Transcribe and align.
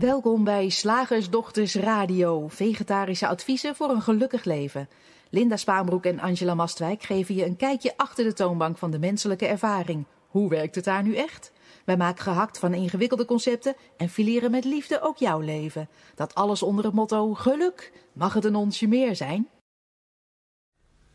Welkom 0.00 0.44
bij 0.44 0.68
Slagersdochters 0.68 1.74
Radio, 1.74 2.48
vegetarische 2.48 3.26
adviezen 3.26 3.76
voor 3.76 3.90
een 3.90 4.02
gelukkig 4.02 4.44
leven. 4.44 4.88
Linda 5.30 5.56
Spaanbroek 5.56 6.04
en 6.04 6.20
Angela 6.20 6.54
Mastwijk 6.54 7.02
geven 7.02 7.34
je 7.34 7.44
een 7.44 7.56
kijkje 7.56 7.96
achter 7.96 8.24
de 8.24 8.32
toonbank 8.32 8.78
van 8.78 8.90
de 8.90 8.98
menselijke 8.98 9.46
ervaring. 9.46 10.04
Hoe 10.28 10.48
werkt 10.48 10.74
het 10.74 10.84
daar 10.84 11.02
nu 11.02 11.14
echt? 11.14 11.52
Wij 11.84 11.96
maken 11.96 12.22
gehakt 12.22 12.58
van 12.58 12.74
ingewikkelde 12.74 13.24
concepten 13.24 13.74
en 13.96 14.08
fileren 14.08 14.50
met 14.50 14.64
liefde 14.64 15.00
ook 15.00 15.16
jouw 15.16 15.40
leven. 15.40 15.88
Dat 16.14 16.34
alles 16.34 16.62
onder 16.62 16.84
het 16.84 16.94
motto 16.94 17.34
geluk. 17.34 17.92
Mag 18.12 18.34
het 18.34 18.44
een 18.44 18.56
onsje 18.56 18.88
meer 18.88 19.16
zijn? 19.16 19.48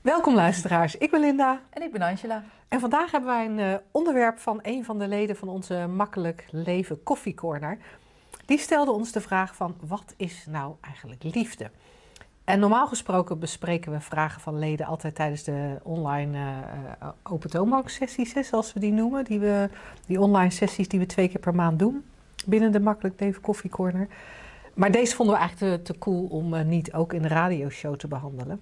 Welkom 0.02 0.36
luisteraars, 0.36 0.98
ik 0.98 1.12
ben 1.12 1.20
Linda. 1.20 1.62
En 1.70 1.82
ik 1.82 1.92
ben 1.92 2.02
Angela. 2.02 2.44
En 2.68 2.80
vandaag 2.80 3.12
hebben 3.12 3.30
wij 3.30 3.46
een 3.46 3.58
uh, 3.58 3.76
onderwerp 3.92 4.40
van 4.40 4.60
een 4.62 4.86
van 4.86 5.00
de 5.00 5.08
leden 5.08 5.36
van 5.36 5.50
onze 5.50 5.88
Makkelijk 5.88 6.46
Leven 6.52 7.04
Koffiecorner. 7.04 7.78
Die 8.46 8.58
stelde 8.58 8.92
ons 8.92 9.12
de 9.12 9.22
vraag 9.22 9.56
van 9.56 9.76
wat 9.80 10.14
is 10.18 10.46
nou 10.50 10.74
eigenlijk 10.82 11.24
liefde? 11.24 11.70
En 12.44 12.60
normaal 12.60 12.88
gesproken 12.88 13.40
bespreken 13.40 13.92
we 13.92 14.00
vragen 14.00 14.42
van 14.42 14.60
leden 14.60 14.86
altijd 14.86 15.16
tijdens 15.16 15.44
de 15.44 15.80
online 15.84 16.38
uh, 16.38 17.08
open 17.24 17.50
toonbank 17.50 17.90
sessies, 17.90 18.34
zoals 18.34 18.74
we 18.74 18.80
die 18.80 18.92
noemen. 18.92 19.24
Die, 19.24 19.40
we, 19.40 19.70
die 20.06 20.20
online 20.20 20.52
sessies 20.52 20.88
die 20.88 21.00
we 21.00 21.06
twee 21.06 21.28
keer 21.28 21.40
per 21.40 21.56
maand 21.56 21.80
doen 21.80 22.06
binnen 22.46 22.72
de 22.72 22.80
Makkelijk 22.80 23.20
Leven 23.20 23.42
Koffiecorner. 23.42 24.08
Maar 24.74 24.92
deze 24.92 25.16
vonden 25.16 25.36
we 25.36 25.42
eigenlijk 25.42 25.84
te, 25.84 25.94
te 25.94 26.00
cool 26.00 26.26
om 26.26 26.54
uh, 26.54 26.62
niet 26.62 26.94
ook 26.94 27.14
in 27.14 27.22
de 27.22 27.28
radioshow 27.28 27.96
te 27.96 28.08
behandelen. 28.08 28.62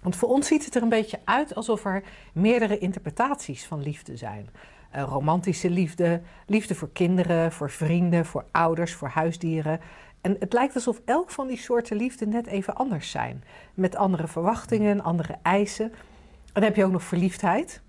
Want 0.00 0.16
voor 0.16 0.28
ons 0.28 0.46
ziet 0.46 0.64
het 0.64 0.74
er 0.74 0.82
een 0.82 0.88
beetje 0.88 1.18
uit 1.24 1.54
alsof 1.54 1.84
er 1.84 2.02
meerdere 2.32 2.78
interpretaties 2.78 3.66
van 3.66 3.82
liefde 3.82 4.16
zijn. 4.16 4.48
Uh, 4.96 5.02
romantische 5.02 5.70
liefde, 5.70 6.20
liefde 6.46 6.74
voor 6.74 6.90
kinderen, 6.92 7.52
voor 7.52 7.70
vrienden, 7.70 8.26
voor 8.26 8.44
ouders, 8.50 8.94
voor 8.94 9.08
huisdieren. 9.08 9.80
En 10.20 10.36
het 10.38 10.52
lijkt 10.52 10.74
alsof 10.74 11.00
elk 11.04 11.30
van 11.30 11.46
die 11.46 11.56
soorten 11.56 11.96
liefde 11.96 12.26
net 12.26 12.46
even 12.46 12.74
anders 12.74 13.10
zijn. 13.10 13.44
Met 13.74 13.96
andere 13.96 14.28
verwachtingen, 14.28 15.00
andere 15.00 15.36
eisen. 15.42 15.92
En 16.46 16.52
dan 16.52 16.62
heb 16.62 16.76
je 16.76 16.84
ook 16.84 16.92
nog 16.92 17.02
verliefdheid. 17.02 17.82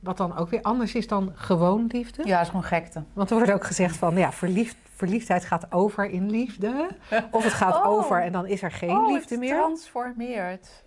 Wat 0.00 0.16
dan 0.16 0.36
ook 0.36 0.50
weer 0.50 0.62
anders 0.62 0.94
is 0.94 1.06
dan 1.06 1.32
gewoon 1.34 1.86
liefde. 1.88 2.26
Ja, 2.26 2.40
is 2.40 2.46
gewoon 2.46 2.64
gekte. 2.64 3.02
Want 3.12 3.30
er 3.30 3.36
wordt 3.36 3.52
ook 3.52 3.64
gezegd 3.64 3.96
van 3.96 4.16
ja, 4.16 4.32
verliefd, 4.32 4.76
verliefdheid 4.94 5.44
gaat 5.44 5.72
over 5.72 6.10
in 6.10 6.30
liefde. 6.30 6.88
Of 7.30 7.44
het 7.44 7.52
gaat 7.52 7.76
oh. 7.84 7.86
over 7.86 8.22
en 8.22 8.32
dan 8.32 8.46
is 8.46 8.62
er 8.62 8.72
geen 8.72 8.96
oh, 8.96 9.12
liefde 9.12 9.38
meer. 9.38 9.56
transformeert. 9.56 10.84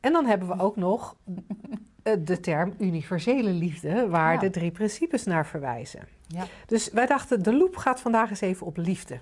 En 0.00 0.12
dan 0.12 0.26
hebben 0.26 0.48
we 0.48 0.58
ook 0.58 0.76
nog 0.76 1.16
de 2.18 2.40
term 2.40 2.74
universele 2.78 3.50
liefde, 3.50 4.08
waar 4.08 4.32
ja. 4.32 4.40
de 4.40 4.50
drie 4.50 4.70
principes 4.70 5.24
naar 5.24 5.46
verwijzen. 5.46 6.00
Ja. 6.26 6.44
Dus 6.66 6.90
wij 6.90 7.06
dachten, 7.06 7.42
de 7.42 7.56
loop 7.56 7.76
gaat 7.76 8.00
vandaag 8.00 8.30
eens 8.30 8.40
even 8.40 8.66
op 8.66 8.76
liefde. 8.76 9.20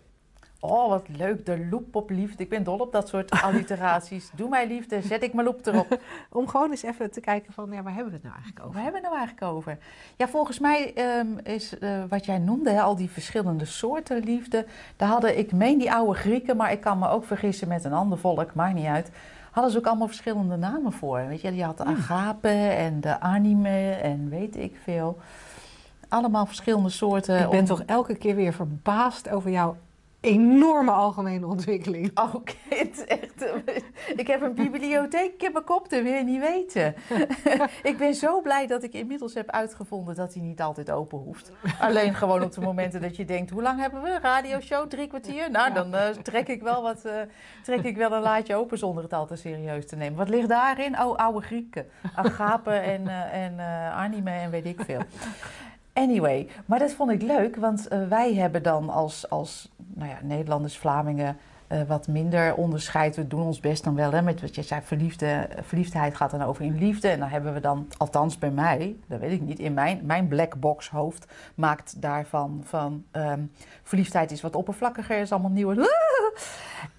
Oh, 0.60 0.88
wat 0.88 1.08
leuk, 1.08 1.46
de 1.46 1.66
loop 1.70 1.94
op 1.94 2.10
liefde. 2.10 2.42
Ik 2.42 2.48
ben 2.48 2.64
dol 2.64 2.78
op 2.78 2.92
dat 2.92 3.08
soort 3.08 3.30
alliteraties. 3.30 4.30
Doe 4.36 4.48
mij 4.48 4.66
liefde, 4.66 5.02
zet 5.02 5.22
ik 5.22 5.32
mijn 5.32 5.46
loop 5.46 5.66
erop. 5.66 5.98
Om 6.30 6.48
gewoon 6.48 6.70
eens 6.70 6.82
even 6.82 7.10
te 7.10 7.20
kijken 7.20 7.52
van, 7.52 7.70
ja, 7.72 7.82
waar 7.82 7.94
hebben 7.94 8.12
we 8.12 8.18
het 8.18 8.22
nou 8.22 8.34
eigenlijk 8.34 8.66
over? 8.66 8.74
Waar 8.74 8.82
hebben 8.82 9.00
we 9.00 9.06
het 9.06 9.16
nou 9.16 9.26
eigenlijk 9.26 9.56
over? 9.56 9.78
Ja, 10.16 10.28
volgens 10.28 10.58
mij 10.58 10.94
um, 11.18 11.38
is 11.38 11.74
uh, 11.80 12.04
wat 12.08 12.24
jij 12.24 12.38
noemde, 12.38 12.70
hè, 12.70 12.80
al 12.80 12.96
die 12.96 13.10
verschillende 13.10 13.64
soorten 13.64 14.22
liefde. 14.22 14.66
Daar 14.96 15.08
hadden, 15.08 15.38
ik 15.38 15.52
meen 15.52 15.78
die 15.78 15.92
oude 15.92 16.18
Grieken, 16.18 16.56
maar 16.56 16.72
ik 16.72 16.80
kan 16.80 16.98
me 16.98 17.08
ook 17.08 17.24
vergissen 17.24 17.68
met 17.68 17.84
een 17.84 17.92
ander 17.92 18.18
volk, 18.18 18.54
maakt 18.54 18.74
niet 18.74 18.86
uit 18.86 19.10
hadden 19.54 19.72
ze 19.72 19.78
ook 19.78 19.86
allemaal 19.86 20.06
verschillende 20.06 20.56
namen 20.56 20.92
voor. 20.92 21.26
Weet 21.26 21.40
je, 21.40 21.54
je 21.54 21.64
had 21.64 21.78
de 21.78 21.84
agape 21.84 22.48
en 22.48 23.00
de 23.00 23.20
anime 23.20 23.90
en 23.90 24.28
weet 24.28 24.56
ik 24.56 24.76
veel. 24.82 25.18
Allemaal 26.08 26.46
verschillende 26.46 26.88
soorten. 26.88 27.40
Ik 27.40 27.50
ben 27.50 27.64
toch 27.64 27.82
elke 27.86 28.14
keer 28.14 28.34
weer 28.34 28.52
verbaasd 28.52 29.28
over 29.30 29.50
jouw 29.50 29.76
enorme 30.24 30.90
algemene 30.90 31.46
ontwikkeling. 31.46 32.10
Oh, 32.14 32.34
kind, 32.68 33.04
echt. 33.04 33.52
Ik 34.16 34.26
heb 34.26 34.42
een 34.42 34.54
bibliotheek 34.54 35.42
in 35.42 35.52
mijn 35.52 35.64
kop, 35.64 35.90
dat 35.90 36.02
wil 36.02 36.12
je 36.12 36.24
niet 36.24 36.40
weten. 36.40 36.94
ik 37.90 37.98
ben 37.98 38.14
zo 38.14 38.40
blij 38.40 38.66
dat 38.66 38.82
ik 38.82 38.92
inmiddels 38.92 39.34
heb 39.34 39.50
uitgevonden 39.50 40.14
dat 40.14 40.34
hij 40.34 40.42
niet 40.42 40.60
altijd 40.60 40.90
open 40.90 41.18
hoeft. 41.18 41.52
Alleen 41.80 42.14
gewoon 42.14 42.42
op 42.42 42.52
de 42.52 42.60
momenten 42.60 43.00
dat 43.00 43.16
je 43.16 43.24
denkt, 43.24 43.50
hoe 43.50 43.62
lang 43.62 43.80
hebben 43.80 44.02
we? 44.02 44.18
Radioshow, 44.22 44.88
drie 44.88 45.06
kwartier? 45.06 45.50
Nou, 45.50 45.72
dan 45.72 45.94
uh, 45.94 46.08
trek, 46.08 46.48
ik 46.48 46.62
wel 46.62 46.82
wat, 46.82 47.02
uh, 47.06 47.12
trek 47.62 47.82
ik 47.82 47.96
wel 47.96 48.12
een 48.12 48.22
laadje 48.22 48.54
open 48.54 48.78
zonder 48.78 49.02
het 49.02 49.12
al 49.12 49.26
te 49.26 49.36
serieus 49.36 49.86
te 49.86 49.96
nemen. 49.96 50.18
Wat 50.18 50.28
ligt 50.28 50.48
daarin? 50.48 51.00
Oh, 51.00 51.16
oude 51.16 51.40
Grieken. 51.46 51.86
Agape 52.14 52.70
en, 52.70 53.02
uh, 53.02 53.44
en 53.44 53.60
anime 53.90 54.30
en 54.30 54.50
weet 54.50 54.66
ik 54.66 54.80
veel. 54.84 55.00
Anyway, 55.94 56.48
maar 56.66 56.78
dat 56.78 56.92
vond 56.92 57.10
ik 57.10 57.22
leuk, 57.22 57.56
want 57.56 57.92
uh, 57.92 58.08
wij 58.08 58.34
hebben 58.34 58.62
dan 58.62 58.90
als, 58.90 59.30
als 59.30 59.68
nou 59.76 60.08
ja, 60.08 60.18
Nederlanders, 60.22 60.78
Vlamingen 60.78 61.36
uh, 61.74 61.82
wat 61.82 62.08
minder 62.08 62.54
onderscheid. 62.54 63.16
We 63.16 63.26
doen 63.26 63.42
ons 63.42 63.60
best 63.60 63.84
dan 63.84 63.94
wel, 63.94 64.12
hè, 64.12 64.22
met 64.22 64.40
wat 64.40 64.54
je 64.54 64.62
zei, 64.62 64.80
verliefde, 64.84 65.48
verliefdheid 65.62 66.14
gaat 66.14 66.30
dan 66.30 66.42
over 66.42 66.64
in 66.64 66.78
liefde. 66.78 67.08
En 67.08 67.18
dan 67.18 67.28
hebben 67.28 67.54
we 67.54 67.60
dan, 67.60 67.88
althans 67.96 68.38
bij 68.38 68.50
mij, 68.50 68.96
dat 69.08 69.20
weet 69.20 69.32
ik 69.32 69.40
niet, 69.40 69.58
in 69.58 69.74
mijn, 69.74 70.00
mijn 70.02 70.28
black 70.28 70.56
box 70.56 70.88
hoofd 70.88 71.26
maakt 71.54 72.02
daarvan 72.02 72.60
van 72.64 73.04
um, 73.12 73.52
verliefdheid 73.82 74.30
is 74.30 74.40
wat 74.40 74.56
oppervlakkiger, 74.56 75.20
is 75.20 75.32
allemaal 75.32 75.50
nieuwe. 75.50 75.74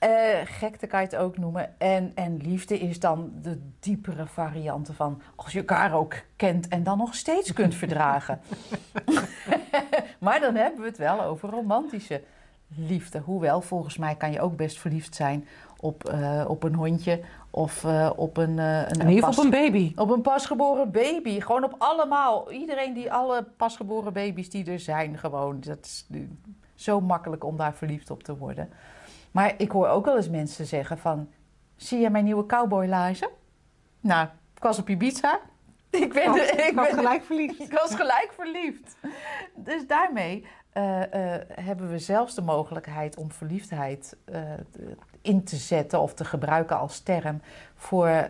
Uh, 0.03 0.09
gekte 0.59 0.87
kan 0.87 0.99
je 0.99 1.05
het 1.05 1.15
ook 1.15 1.37
noemen. 1.37 1.79
En, 1.79 2.11
en 2.15 2.37
liefde 2.37 2.79
is 2.79 2.99
dan 2.99 3.31
de 3.41 3.61
diepere 3.79 4.25
variante 4.25 4.93
van 4.93 5.21
als 5.35 5.51
je 5.51 5.59
elkaar 5.59 5.93
ook 5.93 6.15
kent 6.35 6.67
en 6.67 6.83
dan 6.83 6.97
nog 6.97 7.15
steeds 7.15 7.53
kunt 7.53 7.75
verdragen. 7.75 8.39
maar 10.25 10.39
dan 10.39 10.55
hebben 10.55 10.81
we 10.81 10.87
het 10.87 10.97
wel 10.97 11.23
over 11.23 11.49
romantische 11.49 12.21
liefde. 12.77 13.19
Hoewel, 13.19 13.61
volgens 13.61 13.97
mij 13.97 14.15
kan 14.15 14.31
je 14.31 14.41
ook 14.41 14.55
best 14.55 14.79
verliefd 14.79 15.15
zijn 15.15 15.47
op, 15.79 16.11
uh, 16.13 16.45
op 16.47 16.63
een 16.63 16.73
hondje 16.73 17.21
of 17.49 17.83
uh, 17.83 18.09
op 18.15 18.37
een... 18.37 18.57
Uh, 18.57 18.79
een 18.79 18.99
in 18.99 19.09
ieder 19.09 19.23
geval 19.23 19.45
op 19.45 19.53
een 19.53 19.59
baby. 19.59 19.93
Op 19.95 20.09
een 20.09 20.21
pasgeboren 20.21 20.91
baby. 20.91 21.39
Gewoon 21.39 21.63
op 21.63 21.75
allemaal. 21.77 22.51
Iedereen 22.51 22.93
die 22.93 23.11
alle 23.11 23.43
pasgeboren 23.57 24.13
baby's 24.13 24.49
die 24.49 24.71
er 24.71 24.79
zijn 24.79 25.17
gewoon. 25.17 25.59
Dat 25.59 25.85
is 25.85 26.05
zo 26.75 27.01
makkelijk 27.01 27.43
om 27.43 27.57
daar 27.57 27.73
verliefd 27.73 28.11
op 28.11 28.23
te 28.23 28.37
worden. 28.37 28.69
Maar 29.31 29.53
ik 29.57 29.71
hoor 29.71 29.87
ook 29.87 30.05
wel 30.05 30.15
eens 30.15 30.29
mensen 30.29 30.65
zeggen 30.65 30.97
van... 30.97 31.29
Zie 31.75 31.99
je 31.99 32.09
mijn 32.09 32.23
nieuwe 32.23 32.45
cowboylaarzen? 32.45 33.29
Nou, 33.99 34.27
ik 34.55 34.63
was 34.63 34.79
op 34.79 34.89
Ibiza. 34.89 35.39
Ik, 35.89 36.13
ben, 36.13 36.29
was, 36.29 36.49
ik 36.49 36.71
was 36.75 36.87
ben, 36.87 36.97
gelijk 36.97 37.23
verliefd. 37.23 37.59
Ik 37.71 37.71
was 37.71 37.95
gelijk 37.95 38.31
verliefd. 38.35 38.95
Dus 39.55 39.87
daarmee 39.87 40.45
uh, 40.77 41.01
hebben 41.61 41.89
we 41.89 41.99
zelfs 41.99 42.35
de 42.35 42.41
mogelijkheid 42.41 43.17
om 43.17 43.31
verliefdheid 43.31 44.15
uh, 44.25 44.39
in 45.21 45.43
te 45.43 45.55
zetten... 45.55 45.99
of 46.01 46.13
te 46.13 46.25
gebruiken 46.25 46.77
als 46.77 46.99
term 46.99 47.41
voor 47.75 48.27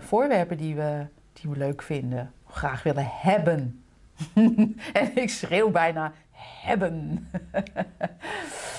voorwerpen 0.00 0.56
die 0.56 0.74
we, 0.74 1.06
die 1.32 1.50
we 1.50 1.56
leuk 1.56 1.82
vinden. 1.82 2.32
Graag 2.46 2.82
willen 2.82 3.08
hebben. 3.10 3.84
en 4.92 5.16
ik 5.16 5.30
schreeuw 5.30 5.70
bijna 5.70 6.12
hebben. 6.62 7.28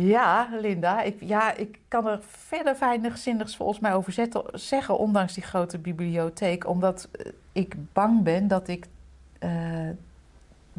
Ja, 0.00 0.48
Linda. 0.60 1.02
Ik, 1.02 1.16
ja, 1.20 1.54
ik 1.54 1.78
kan 1.88 2.06
er 2.06 2.18
verder 2.22 2.76
weinig 2.80 3.18
zinnigs 3.18 3.56
volgens 3.56 3.78
mij 3.78 3.94
over 3.94 4.12
zetten, 4.12 4.42
zeggen, 4.52 4.98
ondanks 4.98 5.34
die 5.34 5.42
grote 5.42 5.78
bibliotheek. 5.78 6.66
Omdat 6.66 7.08
ik 7.52 7.92
bang 7.92 8.22
ben 8.22 8.48
dat 8.48 8.68
ik 8.68 8.86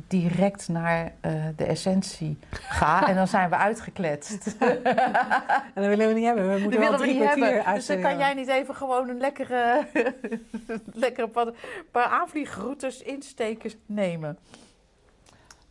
direct 0.07 0.67
naar 0.67 1.11
uh, 1.25 1.31
de 1.55 1.65
essentie 1.65 2.37
ga 2.51 3.07
en 3.07 3.15
dan 3.15 3.27
zijn 3.27 3.49
we 3.49 3.55
uitgekletst. 3.55 4.55
en 4.59 5.71
dat 5.73 5.85
willen 5.85 6.07
we 6.07 6.13
niet 6.13 6.25
hebben. 6.25 6.53
We 6.53 6.59
moeten 6.59 6.81
dat 6.81 6.89
willen 6.89 6.99
we 6.99 7.05
niet 7.05 7.29
hebben. 7.29 7.73
Dus 7.75 7.85
dan 7.85 8.01
kan 8.01 8.17
jij 8.17 8.33
niet 8.33 8.47
even 8.47 8.75
gewoon 8.75 9.09
een 9.09 9.17
lekkere, 9.17 9.87
lekkere 10.93 11.27
paar, 11.27 11.51
paar 11.91 12.07
aanvliegroutes 12.07 13.01
instekers 13.01 13.75
nemen. 13.85 14.37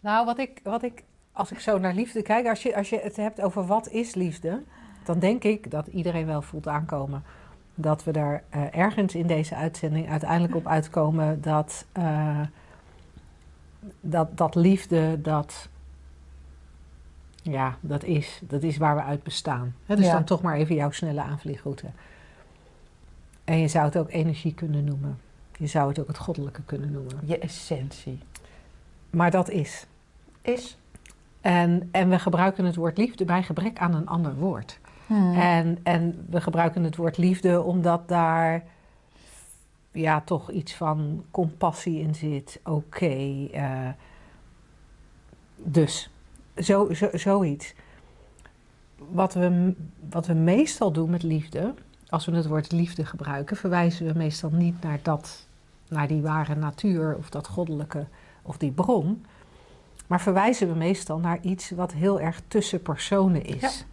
Nou, 0.00 0.24
wat 0.24 0.38
ik, 0.38 0.60
wat 0.62 0.82
ik 0.82 1.02
als 1.32 1.50
ik 1.50 1.60
zo 1.60 1.78
naar 1.78 1.94
liefde 1.94 2.22
kijk, 2.22 2.46
als 2.46 2.62
je, 2.62 2.76
als 2.76 2.88
je 2.88 3.00
het 3.02 3.16
hebt 3.16 3.40
over 3.40 3.66
wat 3.66 3.88
is 3.88 4.14
liefde, 4.14 4.62
dan 5.04 5.18
denk 5.18 5.44
ik 5.44 5.70
dat 5.70 5.86
iedereen 5.86 6.26
wel 6.26 6.42
voelt 6.42 6.68
aankomen 6.68 7.22
dat 7.80 8.04
we 8.04 8.12
daar 8.12 8.42
uh, 8.54 8.76
ergens 8.76 9.14
in 9.14 9.26
deze 9.26 9.54
uitzending 9.54 10.10
uiteindelijk 10.10 10.54
op 10.54 10.66
uitkomen 10.66 11.40
dat, 11.40 11.86
uh, 11.98 12.40
dat, 14.00 14.36
dat 14.36 14.54
liefde, 14.54 15.20
dat, 15.20 15.68
ja, 17.42 17.76
dat 17.80 18.04
is, 18.04 18.40
dat 18.46 18.62
is 18.62 18.76
waar 18.76 18.94
we 18.94 19.02
uit 19.02 19.22
bestaan. 19.22 19.74
He, 19.86 19.96
dus 19.96 20.06
ja. 20.06 20.12
dan 20.12 20.24
toch 20.24 20.42
maar 20.42 20.56
even 20.56 20.74
jouw 20.74 20.90
snelle 20.90 21.22
aanvliegroute. 21.22 21.86
En 23.44 23.58
je 23.58 23.68
zou 23.68 23.84
het 23.84 23.98
ook 23.98 24.10
energie 24.10 24.54
kunnen 24.54 24.84
noemen. 24.84 25.18
Je 25.58 25.66
zou 25.66 25.88
het 25.88 25.98
ook 25.98 26.06
het 26.06 26.18
goddelijke 26.18 26.62
kunnen 26.62 26.92
noemen. 26.92 27.18
Je 27.24 27.38
essentie. 27.38 28.18
Maar 29.10 29.30
dat 29.30 29.50
is. 29.50 29.86
Is. 30.40 30.78
En, 31.40 31.88
en 31.90 32.08
we 32.08 32.18
gebruiken 32.18 32.64
het 32.64 32.76
woord 32.76 32.98
liefde 32.98 33.24
bij 33.24 33.42
gebrek 33.42 33.78
aan 33.78 33.94
een 33.94 34.06
ander 34.06 34.34
woord. 34.34 34.78
Hmm. 35.06 35.34
En, 35.34 35.78
en 35.82 36.26
we 36.30 36.40
gebruiken 36.40 36.84
het 36.84 36.96
woord 36.96 37.16
liefde 37.16 37.62
omdat 37.62 38.08
daar 38.08 38.64
ja, 39.92 40.20
toch 40.20 40.50
iets 40.50 40.74
van 40.74 41.24
compassie 41.30 42.00
in 42.00 42.14
zit. 42.14 42.60
Oké. 42.64 42.76
Okay, 42.76 43.50
uh, 43.54 43.88
dus 45.56 46.10
zo, 46.56 46.92
zo, 46.92 47.08
zoiets. 47.12 47.74
Wat 49.10 49.34
we, 49.34 49.74
wat 50.10 50.26
we 50.26 50.34
meestal 50.34 50.92
doen 50.92 51.10
met 51.10 51.22
liefde, 51.22 51.74
als 52.08 52.26
we 52.26 52.36
het 52.36 52.46
woord 52.46 52.72
liefde 52.72 53.04
gebruiken, 53.04 53.56
verwijzen 53.56 54.06
we 54.06 54.18
meestal 54.18 54.50
niet 54.50 54.82
naar 54.82 54.98
dat, 55.02 55.46
naar 55.88 56.08
die 56.08 56.22
ware 56.22 56.54
natuur 56.54 57.16
of 57.16 57.30
dat 57.30 57.46
goddelijke 57.46 58.06
of 58.42 58.56
die 58.56 58.70
bron. 58.70 59.24
Maar 60.06 60.20
verwijzen 60.20 60.68
we 60.68 60.74
meestal 60.74 61.18
naar 61.18 61.38
iets 61.40 61.70
wat 61.70 61.92
heel 61.92 62.20
erg 62.20 62.40
tussen 62.48 62.82
personen 62.82 63.44
is. 63.44 63.86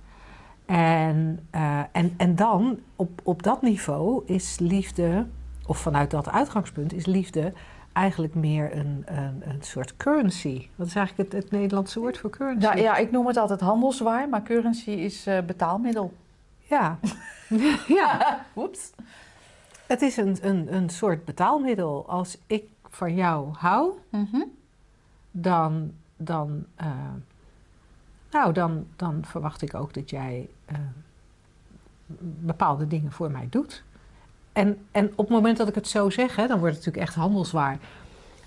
En, 0.66 1.48
uh, 1.56 1.80
en, 1.92 2.14
en 2.18 2.36
dan, 2.36 2.80
op, 2.96 3.22
op 3.24 3.44
dat 3.44 3.62
niveau, 3.62 4.24
is 4.26 4.60
liefde, 4.60 5.26
of 5.68 5.78
vanuit 5.78 6.12
dat 6.12 6.30
uitgangspunt, 6.30 6.94
is 6.94 7.06
liefde 7.06 7.54
eigenlijk 7.94 8.36
meer 8.36 8.78
een, 8.78 9.04
een, 9.06 9.42
een 9.50 9.62
soort 9.62 9.98
currency. 9.98 10.68
Wat 10.76 10.88
is 10.88 10.96
eigenlijk 10.96 11.32
het, 11.32 11.44
het 11.44 11.52
Nederlandse 11.52 12.00
woord 12.00 12.18
voor 12.18 12.30
currency? 12.30 12.66
Ja, 12.66 12.76
ja, 12.76 12.96
ik 12.96 13.12
noem 13.12 13.28
het 13.28 13.38
altijd 13.38 13.60
handelswaar, 13.60 14.30
maar 14.30 14.44
currency 14.44 14.90
is 14.90 15.28
uh, 15.28 15.40
betaalmiddel. 15.42 16.14
Ja. 16.60 17.00
ja. 17.88 18.40
Oeps. 18.56 18.92
Het 19.88 20.02
is 20.02 20.18
een, 20.18 20.38
een, 20.42 20.76
een 20.76 20.90
soort 20.90 21.26
betaalmiddel. 21.26 22.06
Als 22.08 22.38
ik 22.48 22.64
van 22.90 23.16
jou 23.16 23.54
hou, 23.54 23.92
mm 24.10 24.28
-hmm. 24.32 24.52
dan, 25.32 25.92
dan, 26.18 26.66
uh, 26.82 26.88
nou, 28.32 28.54
dan, 28.54 28.88
dan 28.96 29.26
verwacht 29.26 29.62
ik 29.62 29.74
ook 29.74 29.94
dat 29.94 30.10
jij 30.10 30.50
uh, 30.72 30.78
bepaalde 32.40 32.88
dingen 32.88 33.12
voor 33.12 33.32
mij 33.32 33.48
doet. 33.50 33.84
En, 34.56 34.88
en 34.92 35.12
op 35.16 35.18
het 35.18 35.30
moment 35.30 35.58
dat 35.58 35.68
ik 35.68 35.76
het 35.76 35.88
zo 35.88 36.10
zeg, 36.10 36.36
hè, 36.36 36.48
dan 36.48 36.60
wordt 36.60 36.76
het 36.76 36.86
natuurlijk 36.86 37.12
echt 37.12 37.16
handelswaar. 37.16 37.78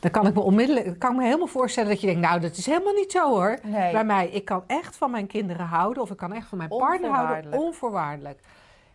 Dan 0.00 0.10
kan 0.10 0.26
ik 0.26 0.34
me 0.34 0.40
onmiddellijk, 0.40 0.98
kan 0.98 1.10
ik 1.10 1.16
me 1.16 1.24
helemaal 1.24 1.46
voorstellen 1.46 1.90
dat 1.90 2.00
je 2.00 2.06
denkt, 2.06 2.20
nou, 2.20 2.40
dat 2.40 2.56
is 2.56 2.66
helemaal 2.66 2.92
niet 2.92 3.12
zo 3.12 3.28
hoor. 3.28 3.58
Nee. 3.62 3.92
Bij 3.92 4.04
mij, 4.04 4.28
ik 4.28 4.44
kan 4.44 4.64
echt 4.66 4.96
van 4.96 5.10
mijn 5.10 5.26
kinderen 5.26 5.66
houden, 5.66 6.02
of 6.02 6.10
ik 6.10 6.16
kan 6.16 6.32
echt 6.32 6.46
van 6.48 6.58
mijn 6.58 6.70
partner 6.70 7.10
houden, 7.10 7.52
onvoorwaardelijk. 7.52 8.40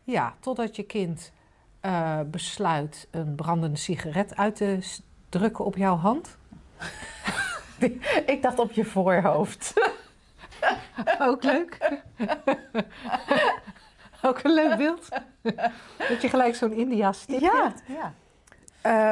Ja, 0.04 0.33
totdat 0.39 0.75
je 0.75 0.83
kind 0.83 1.31
uh, 1.81 2.19
besluit 2.25 3.07
een 3.12 3.36
brandende 3.36 3.77
sigaret 3.77 4.36
uit 4.36 4.56
te 4.56 4.80
drukken 5.30 5.66
op 5.66 5.77
jouw 5.77 5.95
hand. 5.95 6.38
ik 8.33 8.42
dacht 8.42 8.59
op 8.59 8.71
je 8.71 8.86
voorhoofd. 8.86 9.74
Ook 11.27 11.44
leuk. 11.44 11.77
Ook 14.28 14.44
een 14.44 14.54
leuk 14.54 14.78
beeld. 14.78 15.10
dat 16.10 16.22
je 16.22 16.30
gelijk 16.30 16.56
zo'n 16.56 16.74
India-stip 16.74 17.40
ja, 17.40 17.64
hebt. 17.64 17.84
Ja. 17.88 18.14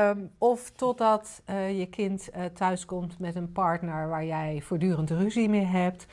Um, 0.10 0.32
of 0.38 0.72
totdat 0.76 1.42
uh, 1.50 1.80
je 1.80 1.86
kind 1.86 2.30
uh, 2.36 2.46
thuiskomt 2.46 3.20
met 3.20 3.36
een 3.36 3.52
partner 3.52 4.10
waar 4.10 4.26
jij 4.26 4.62
voortdurend 4.64 5.10
ruzie 5.10 5.50
mee 5.50 5.66
hebt. 5.66 6.06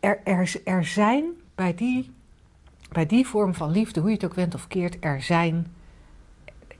Er, 0.00 0.20
er, 0.24 0.60
er 0.64 0.84
zijn 0.84 1.24
bij 1.54 1.74
die, 1.74 2.14
bij 2.92 3.06
die 3.06 3.26
vorm 3.26 3.54
van 3.54 3.70
liefde, 3.70 4.00
hoe 4.00 4.08
je 4.08 4.14
het 4.14 4.24
ook 4.24 4.34
went 4.34 4.54
of 4.54 4.66
keert, 4.66 4.96
er 5.00 5.22
zijn, 5.22 5.74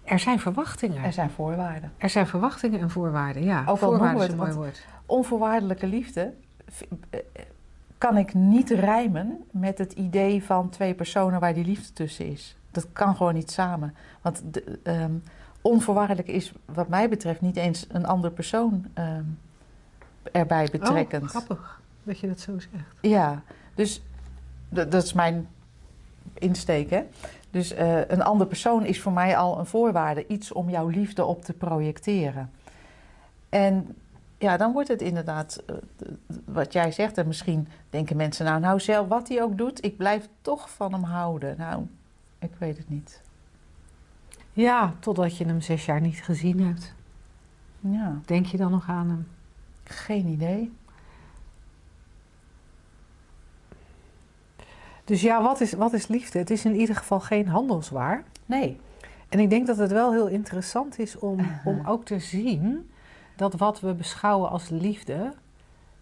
er 0.05 0.19
zijn 0.19 0.41
verwachtingen. 0.41 1.05
Er 1.05 1.13
zijn 1.13 1.31
voorwaarden. 1.31 1.93
Er 1.97 2.11
zijn 2.11 2.27
verwachtingen 2.27 2.81
en 2.81 2.91
voorwaarden, 2.91 3.45
ja. 3.45 3.65
Ook 3.67 3.79
voorwaarden 3.79 4.23
is 4.23 4.29
een 4.29 4.37
mooi 4.37 4.53
woord. 4.53 4.87
Onvoorwaardelijke 5.07 5.87
liefde 5.87 6.35
kan 8.03 8.17
ik 8.17 8.35
niet 8.35 8.71
rijmen 8.71 9.45
met 9.51 9.79
het 9.79 9.93
idee 9.93 10.45
van 10.45 10.69
twee 10.69 10.95
personen 10.95 11.41
waar 11.41 11.55
die 11.55 11.65
liefde 11.65 11.93
tussen 11.93 12.27
is. 12.27 12.57
Dat 12.71 12.87
kan 12.93 13.17
gewoon 13.17 13.35
niet 13.35 13.51
samen. 13.51 13.95
Want 14.23 14.43
de, 14.45 14.79
um, 14.83 15.23
onvoorwaardelijk 15.61 16.29
is 16.29 16.53
wat 16.65 16.89
mij 16.89 17.09
betreft 17.09 17.41
niet 17.41 17.57
eens 17.57 17.87
een 17.89 18.07
andere 18.07 18.33
persoon 18.33 18.87
um, 18.99 19.39
erbij 20.33 20.69
betrekkend. 20.73 21.23
Oh, 21.23 21.29
grappig 21.29 21.81
dat 22.03 22.19
je 22.19 22.27
dat 22.27 22.41
zo 22.41 22.59
zegt. 22.59 22.85
Ja, 23.01 23.43
dus 23.75 24.03
dat 24.69 25.03
is 25.05 25.13
mijn 25.13 25.49
insteek. 26.35 26.91
Hè? 26.91 27.03
Dus 27.51 27.73
uh, 27.73 28.09
een 28.09 28.23
andere 28.23 28.49
persoon 28.49 28.85
is 28.85 29.01
voor 29.01 29.13
mij 29.13 29.37
al 29.37 29.59
een 29.59 29.67
voorwaarde. 29.67 30.27
Iets 30.27 30.53
om 30.53 30.71
jouw 30.71 30.89
liefde 30.89 31.25
op 31.25 31.45
te 31.45 31.53
projecteren. 31.53 32.51
En 33.49 33.97
ja, 34.43 34.57
dan 34.57 34.73
wordt 34.73 34.89
het 34.89 35.03
inderdaad 35.03 35.63
uh, 35.71 35.77
wat 36.45 36.73
jij 36.73 36.93
zegt. 36.93 37.19
En 37.19 37.27
misschien 37.27 37.69
denken 37.91 38.17
mensen, 38.17 38.45
nou, 38.45 38.61
nou 38.61 38.81
zelf 38.81 39.09
wat 39.09 39.29
hij 39.29 39.43
ook 39.43 39.59
doet, 39.59 39.85
ik 39.85 39.97
blijf 39.97 40.29
toch 40.41 40.71
van 40.71 40.93
hem 40.93 41.03
houden. 41.03 41.55
Nou, 41.59 41.87
ik 42.39 42.51
weet 42.59 42.77
het 42.77 42.89
niet. 42.89 43.23
Ja, 44.53 44.95
totdat 44.99 45.37
je 45.37 45.45
hem 45.45 45.61
zes 45.61 45.85
jaar 45.85 46.01
niet 46.01 46.23
gezien 46.23 46.61
hebt. 46.67 46.95
Ja. 47.81 48.21
Denk 48.25 48.47
je 48.47 48.57
dan 48.57 48.71
nog 48.71 48.89
aan 48.89 49.09
hem? 49.09 49.29
Geen 49.85 50.27
idee. 50.27 50.73
Dus 55.05 55.21
ja, 55.21 55.43
wat 55.43 55.61
is, 55.61 55.73
wat 55.73 55.93
is 55.93 56.07
liefde? 56.07 56.39
Het 56.39 56.51
is 56.51 56.65
in 56.65 56.75
ieder 56.75 56.97
geval 56.97 57.21
geen 57.21 57.49
handelswaar. 57.49 58.25
Nee. 58.47 58.81
En 59.29 59.39
ik 59.39 59.51
denk 59.51 59.67
dat 59.67 59.77
het 59.77 59.93
wel 59.93 60.13
heel 60.13 60.29
interessant 60.29 60.99
is 60.99 61.19
om, 61.19 61.39
uh 61.39 61.47
-huh. 61.47 61.67
om 61.67 61.87
ook 61.87 62.05
te 62.05 62.19
zien 62.19 62.91
dat 63.43 63.55
wat 63.55 63.81
we 63.81 63.95
beschouwen 63.95 64.51
als 64.51 64.69
liefde 64.69 65.35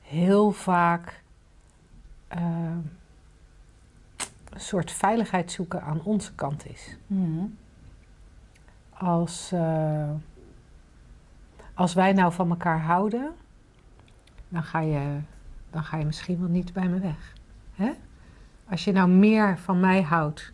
heel 0.02 0.50
vaak 0.50 1.22
uh, 2.36 2.76
een 4.50 4.60
soort 4.60 4.90
veiligheid 4.90 5.52
zoeken 5.52 5.82
aan 5.82 6.02
onze 6.02 6.34
kant 6.34 6.66
is. 6.66 6.96
Mm 7.06 7.24
-hmm. 7.24 7.56
Als, 8.90 9.52
uh, 9.52 10.10
als 11.74 11.94
wij 11.94 12.12
nou 12.12 12.32
van 12.32 12.50
elkaar 12.50 12.80
houden, 12.80 13.32
dan 14.48 14.62
ga 14.62 14.80
je, 14.80 15.20
dan 15.70 15.84
ga 15.84 15.96
je 15.96 16.04
misschien 16.04 16.40
wel 16.40 16.48
niet 16.48 16.72
bij 16.72 16.88
me 16.88 16.98
weg. 16.98 17.32
Hè? 17.74 17.90
Als 18.68 18.84
je 18.84 18.92
nou 18.92 19.08
meer 19.08 19.58
van 19.58 19.80
mij 19.80 20.02
houdt 20.02 20.52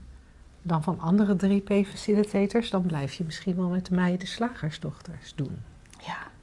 dan 0.62 0.82
van 0.82 1.00
andere 1.00 1.36
3P-facilitators, 1.36 2.70
dan 2.70 2.82
blijf 2.82 3.12
je 3.12 3.24
misschien 3.24 3.56
wel 3.56 3.68
met 3.68 3.90
mij 3.90 4.16
de 4.16 4.26
slagersdochters 4.26 5.34
doen. 5.34 5.58
Ja. 6.00 6.34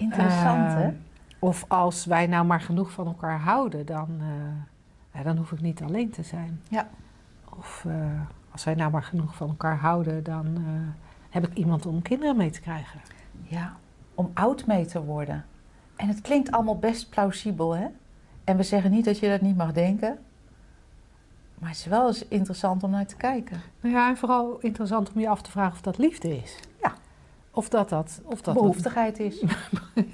Interessant, 0.00 0.72
hè? 0.72 0.92
Of 1.38 1.64
als 1.68 2.04
wij 2.04 2.26
nou 2.26 2.46
maar 2.46 2.60
genoeg 2.60 2.90
van 2.90 3.06
elkaar 3.06 3.40
houden, 3.40 3.86
dan, 3.86 4.20
ja, 5.12 5.22
dan 5.22 5.36
hoef 5.36 5.52
ik 5.52 5.60
niet 5.60 5.82
alleen 5.82 6.10
te 6.10 6.22
zijn. 6.22 6.60
Ja. 6.68 6.88
Of 7.58 7.84
uh, 7.86 7.94
als 8.50 8.64
wij 8.64 8.74
nou 8.74 8.90
maar 8.90 9.02
genoeg 9.02 9.34
van 9.34 9.48
elkaar 9.48 9.76
houden, 9.76 10.24
dan 10.24 10.64
heb 11.30 11.46
ik 11.46 11.54
iemand 11.54 11.86
om 11.86 12.02
kinderen 12.02 12.36
mee 12.36 12.50
te 12.50 12.60
krijgen. 12.60 13.00
Ja, 13.42 13.76
om 14.14 14.30
oud 14.34 14.66
mee 14.66 14.86
te 14.86 15.04
worden. 15.04 15.44
En 15.96 16.08
het 16.08 16.20
klinkt 16.20 16.50
allemaal 16.50 16.78
best 16.78 17.10
plausibel, 17.10 17.76
hè? 17.76 17.86
En 18.44 18.56
we 18.56 18.62
zeggen 18.62 18.90
niet 18.90 19.04
dat 19.04 19.18
je 19.18 19.28
dat 19.28 19.40
niet 19.40 19.56
mag 19.56 19.72
denken. 19.72 20.18
Maar 21.58 21.68
het 21.68 21.78
is 21.78 21.86
wel 21.86 22.06
eens 22.06 22.28
interessant 22.28 22.82
om 22.82 22.90
naar 22.90 23.06
te 23.06 23.16
kijken. 23.16 23.60
Nou 23.80 23.94
ja, 23.94 24.08
en 24.08 24.16
vooral 24.16 24.58
interessant 24.60 25.12
om 25.12 25.20
je 25.20 25.28
af 25.28 25.42
te 25.42 25.50
vragen 25.50 25.72
of 25.72 25.80
dat 25.80 25.98
liefde 25.98 26.36
is. 26.36 26.60
Of 27.58 27.68
dat 27.68 27.88
dat... 27.88 28.20
Of 28.24 28.40
dat 28.40 28.54
Behoeftigheid 28.54 29.18
is. 29.18 29.40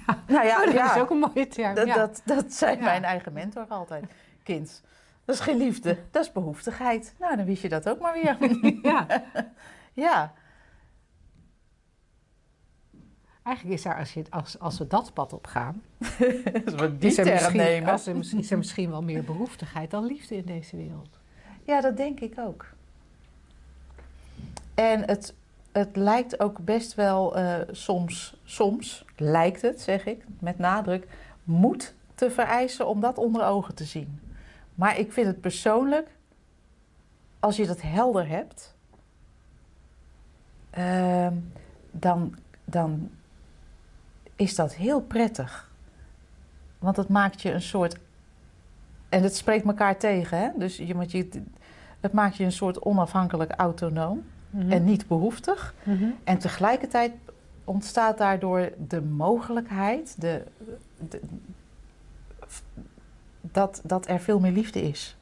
ja. 0.07 0.23
Nou 0.27 0.47
ja, 0.47 0.59
oh, 0.59 0.65
dat 0.65 0.75
ja. 0.75 0.95
is 0.95 1.01
ook 1.01 1.11
een 1.11 1.19
mooie 1.19 1.47
term. 1.47 1.75
Dat, 1.75 1.87
ja. 1.87 1.95
dat, 1.95 2.23
dat 2.25 2.53
zei 2.53 2.77
mijn 2.77 3.05
eigen 3.05 3.33
mentor 3.33 3.67
altijd. 3.69 4.05
Kind, 4.43 4.83
dat 5.25 5.35
is 5.35 5.41
geen 5.41 5.57
liefde, 5.57 5.99
dat 6.11 6.25
is 6.25 6.33
behoeftigheid. 6.33 7.15
Nou, 7.19 7.37
dan 7.37 7.45
wist 7.45 7.63
je 7.63 7.69
dat 7.69 7.89
ook 7.89 8.01
maar 8.01 8.13
weer. 8.13 8.37
ja. 8.93 9.07
ja, 10.07 10.33
Eigenlijk 13.43 13.79
is 13.79 13.85
er, 13.85 13.99
als, 13.99 14.15
je, 14.15 14.25
als, 14.31 14.59
als 14.59 14.79
we 14.79 14.87
dat 14.87 15.13
pad 15.13 15.33
op 15.33 15.47
gaan... 15.47 15.83
als 16.65 16.75
we 16.75 16.97
die 16.99 17.11
is 17.11 17.19
er, 17.19 17.25
misschien, 17.25 17.57
nemen. 17.57 17.91
als 17.91 18.07
er, 18.07 18.17
is 18.37 18.51
er 18.51 18.59
misschien 18.59 18.91
wel 18.91 19.03
meer 19.03 19.25
behoeftigheid 19.25 19.91
dan 19.91 20.05
liefde 20.05 20.37
in 20.37 20.45
deze 20.45 20.77
wereld. 20.77 21.19
Ja, 21.65 21.81
dat 21.81 21.97
denk 21.97 22.21
ik 22.21 22.39
ook. 22.39 22.67
En 24.75 25.01
het, 25.01 25.35
het 25.75 25.97
lijkt 25.97 26.41
ook 26.41 26.59
best 26.59 26.95
wel 26.95 27.37
eh, 27.37 27.57
soms, 27.71 28.37
soms 28.45 29.05
lijkt 29.17 29.63
het, 29.63 29.81
zeg 29.81 30.07
ik, 30.07 30.25
met 30.39 30.59
nadruk, 30.59 31.09
moed 31.45 31.95
te 32.15 32.31
vereisen 32.31 32.87
om 32.87 33.01
dat 33.01 33.19
onder 33.19 33.45
ogen 33.45 33.75
te 33.75 33.85
zien. 33.85 34.21
Maar 34.75 34.99
ik 34.99 35.13
vind 35.13 35.27
het 35.27 35.41
persoonlijk, 35.41 36.09
als 37.41 37.57
je 37.57 37.67
dat 37.67 37.83
helder 37.83 38.29
hebt, 38.29 38.77
ehm, 40.71 41.35
dan, 41.91 42.37
dan 42.65 43.11
is 44.37 44.55
dat 44.55 44.75
heel 44.75 45.01
prettig. 45.01 45.71
Want 46.79 46.97
het 46.97 47.09
maakt 47.09 47.43
je 47.43 47.53
een 47.53 47.63
soort. 47.63 47.97
En 49.09 49.23
het 49.23 49.37
spreekt 49.37 49.67
elkaar 49.67 49.99
tegen, 49.99 50.39
hè? 50.39 50.49
Dus 50.57 50.77
je, 50.77 51.07
je, 51.07 51.43
het 52.01 52.13
maakt 52.13 52.37
je 52.37 52.45
een 52.45 52.53
soort 52.53 52.81
onafhankelijk 52.81 53.53
autonoom 53.53 54.25
Mhm. 54.55 54.73
en 54.73 54.85
niet 54.85 55.07
behoeftig. 55.07 55.75
Mhm. 55.83 56.05
En 56.25 56.39
tegelijkertijd 56.39 57.13
ontstaat 57.65 58.19
daardoor 58.19 58.71
de 58.89 59.03
mogelijkheid 59.03 60.21
de, 60.21 60.43
de- 61.09 61.21
dat, 63.41 63.81
dat 63.85 64.09
er 64.09 64.21
veel 64.21 64.41
meer 64.41 64.53
liefde 64.53 64.83
is. 64.83 65.17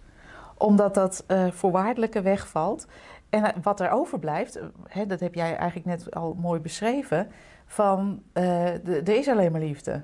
Omdat 0.57 0.95
dat 0.95 1.25
eh, 1.27 1.51
voorwaardelijke 1.51 2.23
wegvalt. 2.23 2.87
En 3.31 3.45
eh, 3.45 3.63
wat 3.63 3.81
er 3.81 3.91
overblijft, 3.91 4.57
eh, 4.57 4.65
hè, 4.89 5.07
dat 5.07 5.21
heb 5.21 5.35
jij 5.35 5.57
eigenlijk 5.57 5.87
net 5.87 6.15
al 6.15 6.37
mooi 6.41 6.61
beschreven, 6.61 7.29
van 7.67 8.23
de- 8.33 9.01
er 9.05 9.17
is 9.17 9.29
alleen 9.29 9.53
maar 9.53 9.61
liefde. 9.61 10.03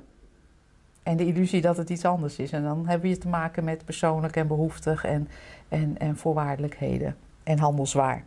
En 1.02 1.16
de 1.16 1.26
illusie 1.26 1.60
dat 1.60 1.76
het 1.76 1.90
iets 1.90 2.04
anders 2.04 2.38
is. 2.38 2.52
En 2.52 2.62
dan 2.62 2.86
hebben 2.88 3.10
we 3.10 3.18
te 3.18 3.28
maken 3.28 3.64
met 3.64 3.84
persoonlijk 3.84 4.36
en 4.36 4.46
behoeftig 4.46 5.04
en, 5.04 5.28
en, 5.68 5.98
en 5.98 6.16
voorwaardelijkheden 6.16 7.16
en 7.42 7.58
handelswaar. 7.58 8.24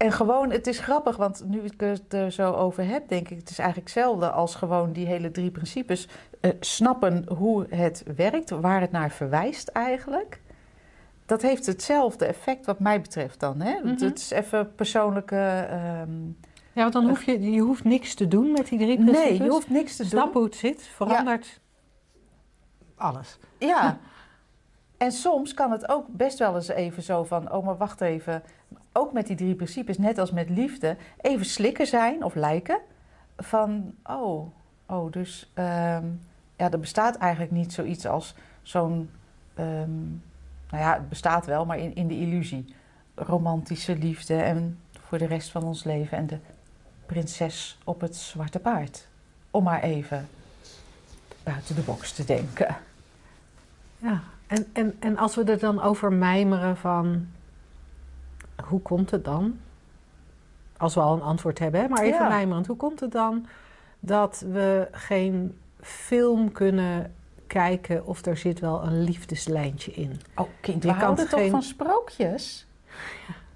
En 0.00 0.12
gewoon, 0.12 0.50
het 0.50 0.66
is 0.66 0.78
grappig, 0.78 1.16
want 1.16 1.42
nu 1.46 1.60
ik 1.60 1.80
het 1.80 2.12
er 2.12 2.30
zo 2.32 2.52
over 2.52 2.84
heb, 2.86 3.08
denk 3.08 3.28
ik, 3.28 3.38
het 3.38 3.50
is 3.50 3.58
eigenlijk 3.58 3.88
hetzelfde 3.92 4.30
als 4.30 4.54
gewoon 4.54 4.92
die 4.92 5.06
hele 5.06 5.30
drie 5.30 5.50
principes. 5.50 6.08
Uh, 6.40 6.50
snappen 6.60 7.24
hoe 7.36 7.66
het 7.70 8.04
werkt, 8.16 8.50
waar 8.50 8.80
het 8.80 8.90
naar 8.90 9.10
verwijst 9.10 9.68
eigenlijk. 9.68 10.40
Dat 11.26 11.42
heeft 11.42 11.66
hetzelfde 11.66 12.24
effect 12.24 12.66
wat 12.66 12.78
mij 12.78 13.00
betreft 13.00 13.40
dan. 13.40 13.60
Hè? 13.60 13.78
Mhm. 13.78 13.88
Het 14.04 14.18
is 14.18 14.30
even 14.30 14.74
persoonlijke... 14.74 15.66
ehm, 15.70 16.10
Ja, 16.72 16.82
want 16.82 16.92
dan 16.92 17.08
hoef 17.08 17.22
je, 17.22 17.50
je 17.50 17.60
hoeft 17.60 17.84
niks 17.84 18.14
te 18.14 18.28
doen 18.28 18.52
met 18.52 18.68
die 18.68 18.78
drie 18.78 18.96
principes. 18.96 19.28
nee, 19.28 19.42
je 19.42 19.48
hoeft 19.48 19.70
niks 19.70 19.96
te 19.96 20.04
Snap 20.04 20.24
doen. 20.24 20.32
hoe 20.32 20.44
het 20.44 20.54
zit, 20.56 20.82
verandert 20.82 21.60
alles. 22.96 23.38
Ja. 23.58 23.98
En 24.96 25.12
soms 25.12 25.54
kan 25.54 25.70
het 25.70 25.88
ook 25.88 26.06
best 26.08 26.38
wel 26.38 26.54
eens 26.54 26.68
even 26.68 27.02
zo 27.02 27.24
van, 27.24 27.52
oh 27.52 27.64
maar 27.64 27.76
wacht 27.76 28.00
even. 28.00 28.42
Ook 28.92 29.12
met 29.12 29.26
die 29.26 29.36
drie 29.36 29.54
principes, 29.54 29.98
net 29.98 30.18
als 30.18 30.30
met 30.30 30.50
liefde, 30.50 30.96
even 31.20 31.46
slikken 31.46 31.86
zijn 31.86 32.24
of 32.24 32.34
lijken. 32.34 32.78
Van, 33.36 33.94
oh, 34.04 34.46
oh 34.86 35.12
dus 35.12 35.50
ehm, 35.54 36.04
ja, 36.56 36.70
er 36.70 36.80
bestaat 36.80 37.16
eigenlijk 37.16 37.52
niet 37.52 37.72
zoiets 37.72 38.06
als 38.06 38.34
zo'n, 38.62 39.10
ehm, 39.54 40.00
nou 40.70 40.82
ja, 40.82 40.94
het 40.94 41.08
bestaat 41.08 41.46
wel, 41.46 41.66
maar 41.66 41.78
in, 41.78 41.94
in 41.94 42.08
de 42.08 42.18
illusie. 42.18 42.74
Romantische 43.14 43.96
liefde 43.96 44.36
en 44.36 44.78
voor 45.00 45.18
de 45.18 45.26
rest 45.26 45.50
van 45.50 45.64
ons 45.64 45.84
leven 45.84 46.18
en 46.18 46.26
de 46.26 46.38
prinses 47.06 47.78
op 47.84 48.00
het 48.00 48.16
zwarte 48.16 48.58
paard. 48.58 49.06
Om 49.50 49.62
maar 49.64 49.82
even 49.82 50.28
buiten 51.42 51.74
de 51.74 51.80
box 51.80 52.12
te 52.12 52.24
denken. 52.24 52.76
Ja, 53.98 54.20
en, 54.46 54.66
en, 54.72 54.96
en 54.98 55.16
als 55.16 55.34
we 55.34 55.44
er 55.44 55.58
dan 55.58 55.82
over 55.82 56.12
mijmeren 56.12 56.76
van... 56.76 57.28
Hoe 58.64 58.80
komt 58.80 59.10
het 59.10 59.24
dan? 59.24 59.58
Als 60.76 60.94
we 60.94 61.00
al 61.00 61.14
een 61.14 61.22
antwoord 61.22 61.58
hebben, 61.58 61.80
hè? 61.80 61.88
maar 61.88 62.02
even 62.02 62.48
Ja. 62.48 62.62
Hoe 62.66 62.76
komt 62.76 63.00
het 63.00 63.12
dan 63.12 63.46
dat 64.00 64.44
we 64.52 64.88
geen 64.92 65.58
film 65.80 66.52
kunnen 66.52 67.14
kijken... 67.46 68.06
of 68.06 68.26
er 68.26 68.36
zit 68.36 68.60
wel 68.60 68.82
een 68.82 69.02
liefdeslijntje 69.02 69.92
in? 69.92 70.20
Oh, 70.36 70.48
kind, 70.60 70.82
we 70.82 70.92
houden 70.92 71.28
toch 71.28 71.48
van 71.48 71.62
sprookjes? 71.62 72.66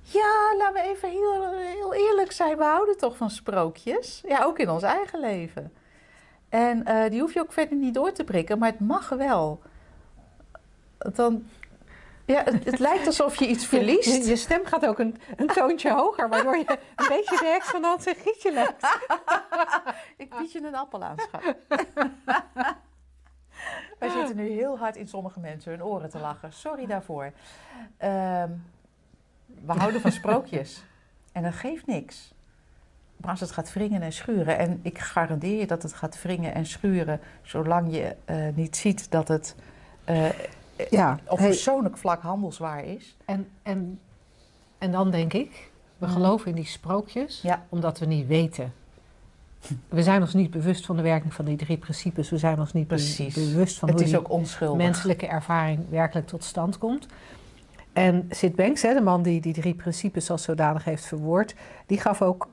Ja, 0.01 0.55
laten 0.59 0.83
we 0.83 0.89
even 0.89 1.11
heel, 1.11 1.53
heel 1.57 1.95
eerlijk 1.95 2.33
zijn. 2.33 2.57
We 2.57 2.65
houden 2.65 2.97
toch 2.97 3.17
van 3.17 3.31
sprookjes? 3.31 4.23
Ja, 4.29 4.45
ook 4.45 4.59
in 4.59 4.71
ons 4.71 4.83
eigen 4.83 5.21
leven. 5.21 5.73
En 6.49 6.85
eh, 6.85 7.11
die 7.11 7.21
hoef 7.21 7.35
je 7.35 7.41
ook 7.41 7.53
verder 7.53 7.77
niet 7.77 7.95
door 7.95 8.13
te 8.13 8.25
prikken, 8.25 8.59
maar 8.59 8.71
het 8.71 8.81
mag 8.81 9.09
wel. 9.09 9.61
Dan, 10.99 11.45
ja, 12.25 12.43
het, 12.45 12.65
het 12.65 12.79
lijkt 12.79 13.07
alsof 13.07 13.39
je 13.39 13.47
iets 13.47 13.67
verliest. 13.75 14.25
Je, 14.25 14.29
je 14.29 14.37
stem 14.37 14.65
gaat 14.65 14.87
ook 14.87 14.99
een, 14.99 15.17
een 15.37 15.47
toontje 15.47 15.93
hoger... 15.93 16.29
waardoor 16.29 16.57
je 16.57 16.79
een 16.97 17.09
beetje 17.09 17.37
de 17.39 17.47
heks 17.47 17.67
van 17.67 17.85
Hans 17.85 18.07
en 18.07 18.15
Gietje 18.15 18.53
lijkt. 18.53 18.99
Ik 20.17 20.37
bied 20.39 20.53
je 20.53 20.63
een 20.67 20.75
appel 20.75 21.03
aan, 21.03 21.17
schat. 21.19 21.43
Wij 23.99 24.09
zitten 24.09 24.37
nu 24.37 24.49
heel 24.49 24.79
hard 24.79 24.97
in 24.97 25.09
sommige 25.09 25.41
mensen 25.41 25.71
hun 25.71 25.85
oren 25.85 26.11
te 26.11 26.19
lachen. 26.19 26.53
Sorry 26.53 26.87
daarvoor. 26.87 27.33
Ehm, 27.97 28.51
we 29.47 29.73
houden 29.73 30.01
van 30.01 30.13
sprookjes. 30.13 30.85
En 31.33 31.43
dat 31.43 31.55
geeft 31.55 31.87
niks. 31.87 32.35
Maar 33.17 33.31
als 33.31 33.41
het 33.41 33.51
gaat 33.51 33.73
wringen 33.73 34.03
en 34.03 34.13
schuren... 34.13 34.59
en 34.59 34.81
ik 34.83 34.99
garandeer 34.99 35.59
je 35.59 35.67
dat 35.67 35.83
het 35.83 35.93
gaat 35.93 36.23
wringen 36.23 36.55
en 36.55 36.67
schuren... 36.67 37.21
zolang 37.43 37.95
je 37.95 38.17
eh, 38.25 38.37
niet 38.55 38.77
ziet 38.77 39.11
dat 39.11 39.29
het 39.29 39.57
eh, 40.05 40.29
Ja, 40.91 41.19
op 41.29 41.39
hey, 41.39 41.47
persoonlijk 41.49 41.97
vlak 41.97 42.23
handelswaar 42.23 42.85
is. 42.85 43.17
En, 43.25 43.49
en, 43.63 43.99
en 44.79 44.93
dan 44.93 45.11
denk 45.11 45.33
ik, 45.33 45.71
we 45.99 46.07
Mhm. 46.07 46.15
geloven 46.15 46.49
in 46.49 46.55
die 46.55 46.67
sprookjes, 46.67 47.41
Ja. 47.43 47.67
omdat 47.69 47.99
we 47.99 48.07
niet 48.07 48.27
weten. 48.27 48.73
We 49.89 50.03
zijn 50.03 50.21
ons 50.21 50.35
niet 50.35 50.51
bewust 50.51 50.87
van 50.87 50.97
de 50.97 51.03
werking 51.03 51.35
van 51.35 51.45
die 51.45 51.57
drie 51.57 51.77
principes. 51.77 52.31
We 52.31 52.39
zijn 52.39 52.59
ons 52.59 52.73
niet 52.73 52.87
Precies. 52.87 53.35
bewust 53.35 53.79
van 53.79 53.89
het 53.89 53.97
hoe 53.97 54.07
is 54.07 54.13
die 54.13 54.21
ook 54.21 54.31
onschuldig. 54.31 54.77
menselijke 54.77 55.27
ervaring 55.27 55.81
werkelijk 55.89 56.27
tot 56.27 56.45
stand 56.45 56.79
komt. 56.79 57.07
En 57.93 58.27
Sid 58.31 58.55
Banks, 58.57 58.83
hè, 58.83 58.95
de 58.95 59.01
man 59.01 59.23
die 59.23 59.41
die 59.41 59.53
drie 59.53 59.75
principes 59.75 60.31
als 60.31 60.43
zodanig 60.43 60.85
heeft 60.85 61.05
verwoord, 61.05 61.55
die 61.87 62.01
gaf 62.01 62.23
ook, 62.23 62.49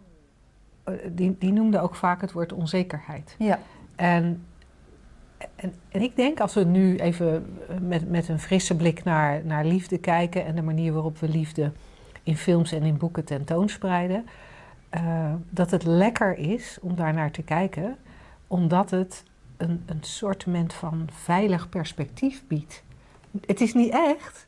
eh, 0.84 0.94
die, 1.12 1.36
die 1.40 1.52
noemde 1.52 1.80
ook 1.80 1.96
vaak 1.96 2.22
het 2.22 2.32
woord 2.32 2.54
onzekerheid. 2.54 3.36
Ja, 3.38 3.60
En, 3.96 4.46
en, 5.56 5.74
en 5.90 6.02
ik 6.02 6.16
denk, 6.16 6.40
als 6.40 6.54
we 6.54 6.64
nu 6.64 6.98
even 6.98 7.58
met, 7.82 8.10
met 8.10 8.28
een 8.28 8.40
frisse 8.40 8.76
blik 8.76 9.04
naar, 9.04 9.46
naar 9.46 9.66
liefde 9.66 9.98
kijken 9.98 10.46
en 10.46 10.56
de 10.56 10.62
manier 10.62 10.94
waarop 10.94 11.18
we 11.18 11.30
liefde 11.30 11.72
in 12.24 12.38
films 12.38 12.72
en 12.72 12.84
in 12.84 12.98
boeken 12.98 13.26
tentoonspreiden, 13.26 14.26
eh, 14.90 15.34
dat 15.50 15.72
het 15.72 15.84
lekker 15.84 16.38
is 16.38 16.78
om 16.82 16.96
daar 16.96 17.14
naar 17.14 17.32
te 17.32 17.42
kijken, 17.42 17.98
omdat 18.48 18.90
het 18.90 19.24
een, 19.58 19.84
een 19.86 20.04
soortement 20.04 20.74
van 20.74 21.10
veilig 21.12 21.70
perspectief 21.70 22.44
biedt. 22.48 22.84
Het 23.46 23.62
is 23.62 23.74
niet 23.74 23.92
echt, 23.92 24.48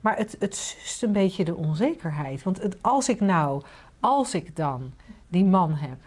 maar 0.00 0.16
het, 0.16 0.36
het 0.38 0.56
sust 0.56 1.02
een 1.02 1.12
beetje 1.12 1.44
de 1.44 1.56
onzekerheid. 1.56 2.42
Want 2.42 2.62
het, 2.62 2.82
als 2.82 3.08
ik 3.08 3.20
nou, 3.20 3.62
als 4.00 4.34
ik 4.34 4.56
dan 4.56 4.92
die 5.28 5.44
man 5.44 5.74
heb 5.74 5.98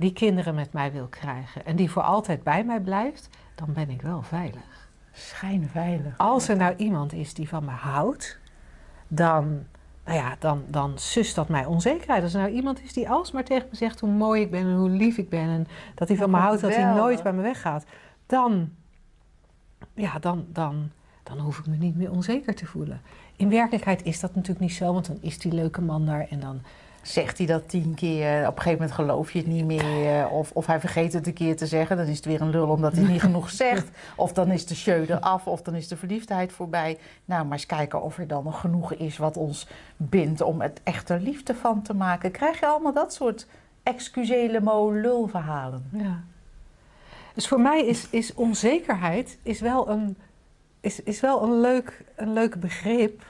die 0.00 0.12
kinderen 0.12 0.54
met 0.54 0.72
mij 0.72 0.92
wil 0.92 1.06
krijgen 1.06 1.66
en 1.66 1.76
die 1.76 1.90
voor 1.90 2.02
altijd 2.02 2.42
bij 2.42 2.64
mij 2.64 2.80
blijft, 2.80 3.28
dan 3.60 3.72
ben 3.72 3.90
ik 3.90 4.02
wel 4.02 4.22
veilig. 4.22 4.88
schijnveilig. 5.12 6.18
Als 6.18 6.48
er 6.48 6.56
nou 6.56 6.76
iemand 6.76 7.12
is 7.12 7.34
die 7.34 7.48
van 7.48 7.64
me 7.64 7.70
houdt, 7.70 8.38
dan, 9.08 9.66
nou 10.04 10.18
ja, 10.18 10.36
dan, 10.38 10.64
dan 10.66 10.98
sust 10.98 11.34
dat 11.34 11.48
mij 11.48 11.64
onzekerheid. 11.64 12.22
Als 12.22 12.34
er 12.34 12.40
nou 12.40 12.52
iemand 12.52 12.82
is 12.82 12.92
die 12.92 13.10
alsmaar 13.10 13.44
tegen 13.44 13.68
me 13.70 13.76
zegt 13.76 14.00
hoe 14.00 14.10
mooi 14.10 14.42
ik 14.42 14.50
ben 14.50 14.60
en 14.60 14.74
hoe 14.74 14.88
lief 14.88 15.16
ik 15.16 15.28
ben 15.28 15.48
en 15.48 15.66
dat 15.94 16.08
hij 16.08 16.16
van 16.16 16.30
me 16.30 16.36
houdt, 16.36 16.60
dat 16.60 16.74
hij 16.74 16.94
nooit 16.94 17.22
bij 17.22 17.32
me 17.32 17.42
weggaat, 17.42 17.84
dan, 18.26 18.70
ja, 19.94 20.18
dan, 20.18 20.46
dan, 20.48 20.90
dan 21.22 21.38
hoef 21.38 21.58
ik 21.58 21.66
me 21.66 21.76
niet 21.76 21.96
meer 21.96 22.10
onzeker 22.10 22.54
te 22.54 22.66
voelen. 22.66 23.00
In 23.36 23.48
werkelijkheid 23.48 24.02
is 24.02 24.20
dat 24.20 24.34
natuurlijk 24.34 24.60
niet 24.60 24.74
zo, 24.74 24.92
want 24.92 25.06
dan 25.06 25.18
is 25.20 25.38
die 25.38 25.52
leuke 25.52 25.80
man 25.80 26.06
daar 26.06 26.26
en 26.28 26.40
dan 26.40 26.60
Zegt 27.02 27.38
hij 27.38 27.46
dat 27.46 27.68
tien 27.68 27.94
keer, 27.94 28.40
op 28.40 28.56
een 28.56 28.62
gegeven 28.62 28.72
moment 28.72 28.92
geloof 28.92 29.32
je 29.32 29.38
het 29.38 29.46
niet 29.46 29.64
meer. 29.64 30.28
Of, 30.28 30.50
of 30.52 30.66
hij 30.66 30.80
vergeet 30.80 31.12
het 31.12 31.26
een 31.26 31.32
keer 31.32 31.56
te 31.56 31.66
zeggen, 31.66 31.96
dan 31.96 32.06
is 32.06 32.16
het 32.16 32.24
weer 32.24 32.40
een 32.40 32.50
lul 32.50 32.68
omdat 32.68 32.92
hij 32.92 33.04
niet 33.04 33.20
genoeg 33.20 33.50
zegt. 33.50 33.88
Of 34.16 34.32
dan 34.32 34.50
is 34.50 34.66
de 34.66 34.74
show 34.74 35.10
eraf, 35.10 35.46
of 35.46 35.62
dan 35.62 35.74
is 35.74 35.88
de 35.88 35.96
verliefdheid 35.96 36.52
voorbij. 36.52 36.98
Nou, 37.24 37.44
maar 37.44 37.52
eens 37.52 37.66
kijken 37.66 38.02
of 38.02 38.18
er 38.18 38.26
dan 38.26 38.44
nog 38.44 38.60
genoeg 38.60 38.94
is 38.94 39.18
wat 39.18 39.36
ons 39.36 39.66
bindt 39.96 40.40
om 40.40 40.60
het 40.60 40.80
echte 40.82 41.20
liefde 41.20 41.54
van 41.54 41.82
te 41.82 41.94
maken. 41.94 42.30
Krijg 42.30 42.60
je 42.60 42.66
allemaal 42.66 42.92
dat 42.92 43.12
soort 43.14 43.46
excusele 43.82 44.60
mo 44.60 44.90
lulverhalen. 44.92 45.88
Ja. 45.92 46.22
Dus 47.34 47.48
voor 47.48 47.60
mij 47.60 47.86
is, 47.86 48.10
is 48.10 48.34
onzekerheid 48.34 49.38
is 49.42 49.60
wel 49.60 49.88
een, 49.88 50.16
is, 50.80 51.02
is 51.02 51.20
wel 51.20 51.42
een, 51.42 51.60
leuk, 51.60 52.04
een 52.16 52.32
leuk 52.32 52.60
begrip. 52.60 53.22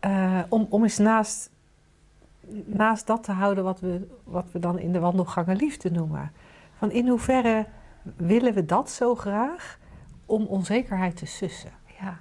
eh, 0.00 0.40
om, 0.48 0.66
om 0.70 0.82
eens 0.82 0.98
naast, 0.98 1.50
naast 2.64 3.06
dat 3.06 3.22
te 3.22 3.32
houden 3.32 3.64
wat 3.64 3.80
we, 3.80 4.06
wat 4.24 4.46
we 4.52 4.58
dan 4.58 4.78
in 4.78 4.92
de 4.92 5.00
wandelgangen 5.00 5.56
liefde 5.56 5.90
noemen. 5.90 6.32
Van 6.78 6.90
in 6.90 7.08
hoeverre 7.08 7.66
willen 8.16 8.54
we 8.54 8.64
dat 8.64 8.90
zo 8.90 9.14
graag 9.14 9.78
om 10.26 10.46
onzekerheid 10.46 11.16
te 11.16 11.26
sussen? 11.26 11.70
Ja. 12.00 12.18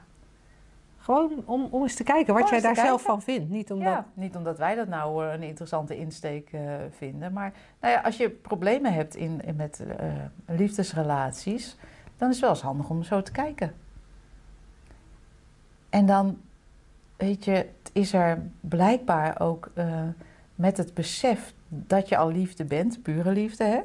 Gewoon 0.98 1.44
om, 1.46 1.68
om 1.70 1.82
eens 1.82 1.96
te 1.96 2.04
kijken 2.04 2.34
wat 2.34 2.50
jij 2.50 2.62
daar 2.62 2.76
zelf 2.76 3.02
van 3.02 3.22
vindt. 3.22 3.50
Niet 3.50 3.72
omdat, 3.72 3.88
Ja, 3.88 4.06
niet 4.14 4.36
omdat 4.36 4.58
wij 4.58 4.76
dat 4.76 4.88
nou 4.88 5.26
eh, 5.26 5.34
een 5.34 5.44
interessante 5.44 5.98
insteek 5.98 6.50
eh, 6.52 6.62
vinden. 6.90 7.34
Maar 7.34 7.54
nou 7.82 7.94
ja, 7.94 8.02
als 8.02 8.18
je 8.18 8.30
problemen 8.30 8.94
hebt 8.94 9.16
in, 9.16 9.42
in 9.44 9.56
met 9.56 9.80
eh, 9.98 10.08
liefdesrelaties, 10.46 11.78
dan 12.18 12.28
is 12.30 12.36
het 12.36 12.44
wel 12.44 12.54
eens 12.54 12.62
handig 12.62 12.90
om 12.90 13.04
zo 13.04 13.22
te 13.22 13.32
kijken. 13.32 13.74
En 15.90 16.06
dan, 16.06 16.38
weet 17.20 17.46
je, 17.46 17.52
het 17.52 17.90
is 17.94 18.14
er 18.14 18.42
blijkbaar 18.62 19.40
ook 19.42 19.70
eh, 19.74 20.02
met 20.56 20.78
het 20.78 20.94
besef 20.94 21.54
dat 21.68 22.10
je 22.10 22.18
al 22.18 22.32
liefde 22.32 22.66
bent, 22.66 23.02
pure 23.02 23.32
liefde, 23.32 23.64
hè? 23.64 23.80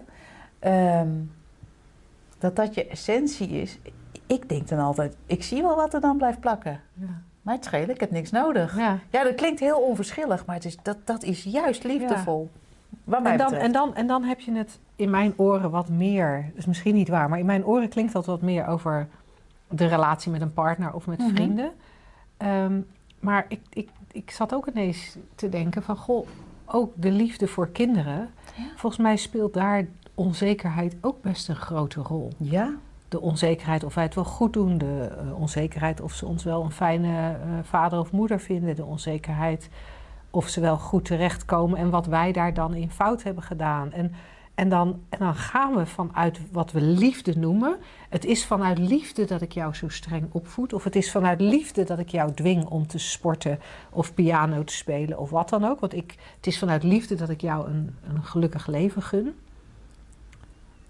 Ehm, 0.58 1.08
dat 2.38 2.56
dat 2.56 2.74
je 2.74 2.86
essentie 2.88 3.48
is. 3.48 3.78
Ik 4.26 4.48
denk 4.48 4.68
dan 4.68 4.78
altijd, 4.78 5.16
ik 5.26 5.42
zie 5.42 5.62
wel 5.62 5.76
wat 5.76 5.94
er 5.94 6.00
dan 6.00 6.16
blijft 6.16 6.40
plakken. 6.40 6.80
Ja. 6.94 7.06
Maar 7.42 7.54
het 7.54 7.64
schelen, 7.64 7.90
ik 7.90 8.00
heb 8.00 8.10
niks 8.10 8.30
nodig. 8.30 8.76
Ja. 8.76 8.98
Ja, 9.10 9.24
dat 9.24 9.34
klinkt 9.34 9.60
heel 9.60 9.78
onverschillig, 9.80 10.46
maar 10.46 10.54
het 10.54 10.64
is, 10.64 10.76
dat, 10.82 10.96
dat 11.04 11.22
is 11.22 11.42
juist 11.42 11.84
liefdevol. 11.84 12.50
Wat 13.04 13.22
mij 13.22 13.32
En 13.32 13.38
dan, 13.38 13.46
betreft. 13.46 13.66
en, 13.66 13.72
dan, 13.72 13.94
en 13.94 14.06
dan 14.06 14.22
heb 14.24 14.40
je 14.40 14.52
het 14.52 14.78
in 14.96 15.10
mijn 15.10 15.32
oren 15.36 15.70
wat 15.70 15.88
meer, 15.88 16.44
dat 16.48 16.56
is 16.58 16.66
misschien 16.66 16.94
niet 16.94 17.08
waar, 17.08 17.28
maar 17.28 17.38
in 17.38 17.46
mijn 17.46 17.64
oren 17.66 17.88
klinkt 17.88 18.12
dat 18.12 18.26
wat 18.26 18.42
meer 18.42 18.66
over 18.66 19.08
de 19.68 19.86
relatie 19.86 20.30
met 20.32 20.40
een 20.40 20.52
partner 20.52 20.92
of 20.92 21.06
met 21.06 21.18
Mhm. 21.18 21.28
vrienden. 21.34 21.70
Ehm, 22.36 22.80
maar 23.24 23.44
ik, 23.48 23.60
ik, 23.70 23.88
ik 24.12 24.30
zat 24.30 24.54
ook 24.54 24.66
ineens 24.66 25.16
te 25.34 25.48
denken 25.48 25.82
van, 25.82 25.96
goh, 25.96 26.26
ook 26.64 26.92
de 26.96 27.10
liefde 27.10 27.46
voor 27.46 27.68
kinderen. 27.68 28.30
Ja. 28.56 28.64
Volgens 28.76 29.02
mij 29.02 29.16
speelt 29.16 29.54
daar 29.54 29.86
onzekerheid 30.14 30.96
ook 31.00 31.22
best 31.22 31.48
een 31.48 31.56
grote 31.56 32.00
rol. 32.00 32.32
Ja? 32.36 32.74
De 33.08 33.20
onzekerheid 33.20 33.84
of 33.84 33.94
wij 33.94 34.04
het 34.04 34.14
wel 34.14 34.24
goed 34.24 34.52
doen, 34.52 34.78
de 34.78 35.18
uh, 35.24 35.40
onzekerheid 35.40 36.00
of 36.00 36.12
ze 36.12 36.26
ons 36.26 36.44
wel 36.44 36.64
een 36.64 36.70
fijne 36.70 37.08
uh, 37.08 37.58
vader 37.62 37.98
of 37.98 38.12
moeder 38.12 38.40
vinden, 38.40 38.76
de 38.76 38.84
onzekerheid 38.84 39.68
of 40.30 40.48
ze 40.48 40.60
wel 40.60 40.78
goed 40.78 41.04
terechtkomen 41.04 41.78
en 41.78 41.90
wat 41.90 42.06
wij 42.06 42.32
daar 42.32 42.54
dan 42.54 42.74
in 42.74 42.90
fout 42.90 43.22
hebben 43.22 43.42
gedaan. 43.42 43.92
En, 43.92 44.12
en, 44.54 44.68
dan, 44.68 45.00
en 45.08 45.18
dan 45.18 45.34
gaan 45.34 45.74
we 45.74 45.86
vanuit 45.86 46.40
wat 46.52 46.72
we 46.72 46.80
liefde 46.80 47.38
noemen. 47.38 47.76
Het 48.08 48.24
is 48.24 48.46
vanuit 48.46 48.78
liefde 48.78 49.24
dat 49.24 49.40
ik 49.40 49.52
jou 49.52 49.74
zo 49.74 49.88
streng 49.88 50.26
opvoed, 50.30 50.72
of 50.72 50.84
het 50.84 50.96
is 50.96 51.10
vanuit 51.10 51.40
liefde 51.40 51.84
dat 51.84 51.98
ik 51.98 52.08
jou 52.08 52.32
dwing 52.32 52.66
om 52.66 52.86
te 52.86 52.98
sporten 52.98 53.58
of 53.90 54.14
piano 54.14 54.64
te 54.64 54.72
spelen 54.72 55.18
of 55.18 55.30
wat 55.30 55.48
dan 55.48 55.64
ook. 55.64 55.80
Want 55.80 55.94
ik, 55.94 56.14
het 56.36 56.46
is 56.46 56.58
vanuit 56.58 56.82
liefde 56.82 57.14
dat 57.14 57.28
ik 57.28 57.40
jou 57.40 57.68
een, 57.68 57.96
een 58.08 58.24
gelukkig 58.24 58.66
leven 58.66 59.02
gun. 59.02 59.34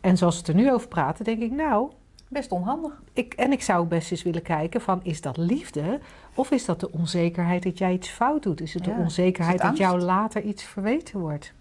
En 0.01 0.17
zoals 0.17 0.35
we 0.35 0.41
het 0.41 0.49
er 0.49 0.55
nu 0.55 0.73
over 0.73 0.89
praten, 0.89 1.25
denk 1.25 1.43
ik, 1.43 1.51
nou, 1.51 1.91
Best 2.29 2.53
onhandig. 2.53 3.03
ik, 3.13 3.35
en 3.35 3.53
ik 3.53 3.63
zou 3.63 3.87
best 3.87 4.11
eens 4.11 4.23
willen 4.23 4.43
kijken 4.43 4.81
van, 4.81 5.01
is 5.03 5.21
dat 5.21 5.37
liefde? 5.37 6.01
Of 6.35 6.51
is 6.51 6.65
dat 6.65 6.81
de 6.81 6.93
onzekerheid 6.93 7.63
dat 7.63 7.79
jij 7.79 7.93
iets 7.93 8.09
fout 8.09 8.43
doet? 8.43 8.61
Is 8.61 8.75
het 8.75 8.85
Ja, 8.85 8.95
de 8.95 9.01
onzekerheid 9.01 9.63
het 9.63 9.71
dat 9.71 9.79
jou 9.79 10.01
later 10.01 10.43
iets 10.43 10.63
verweten 10.63 11.21
wordt? 11.21 11.53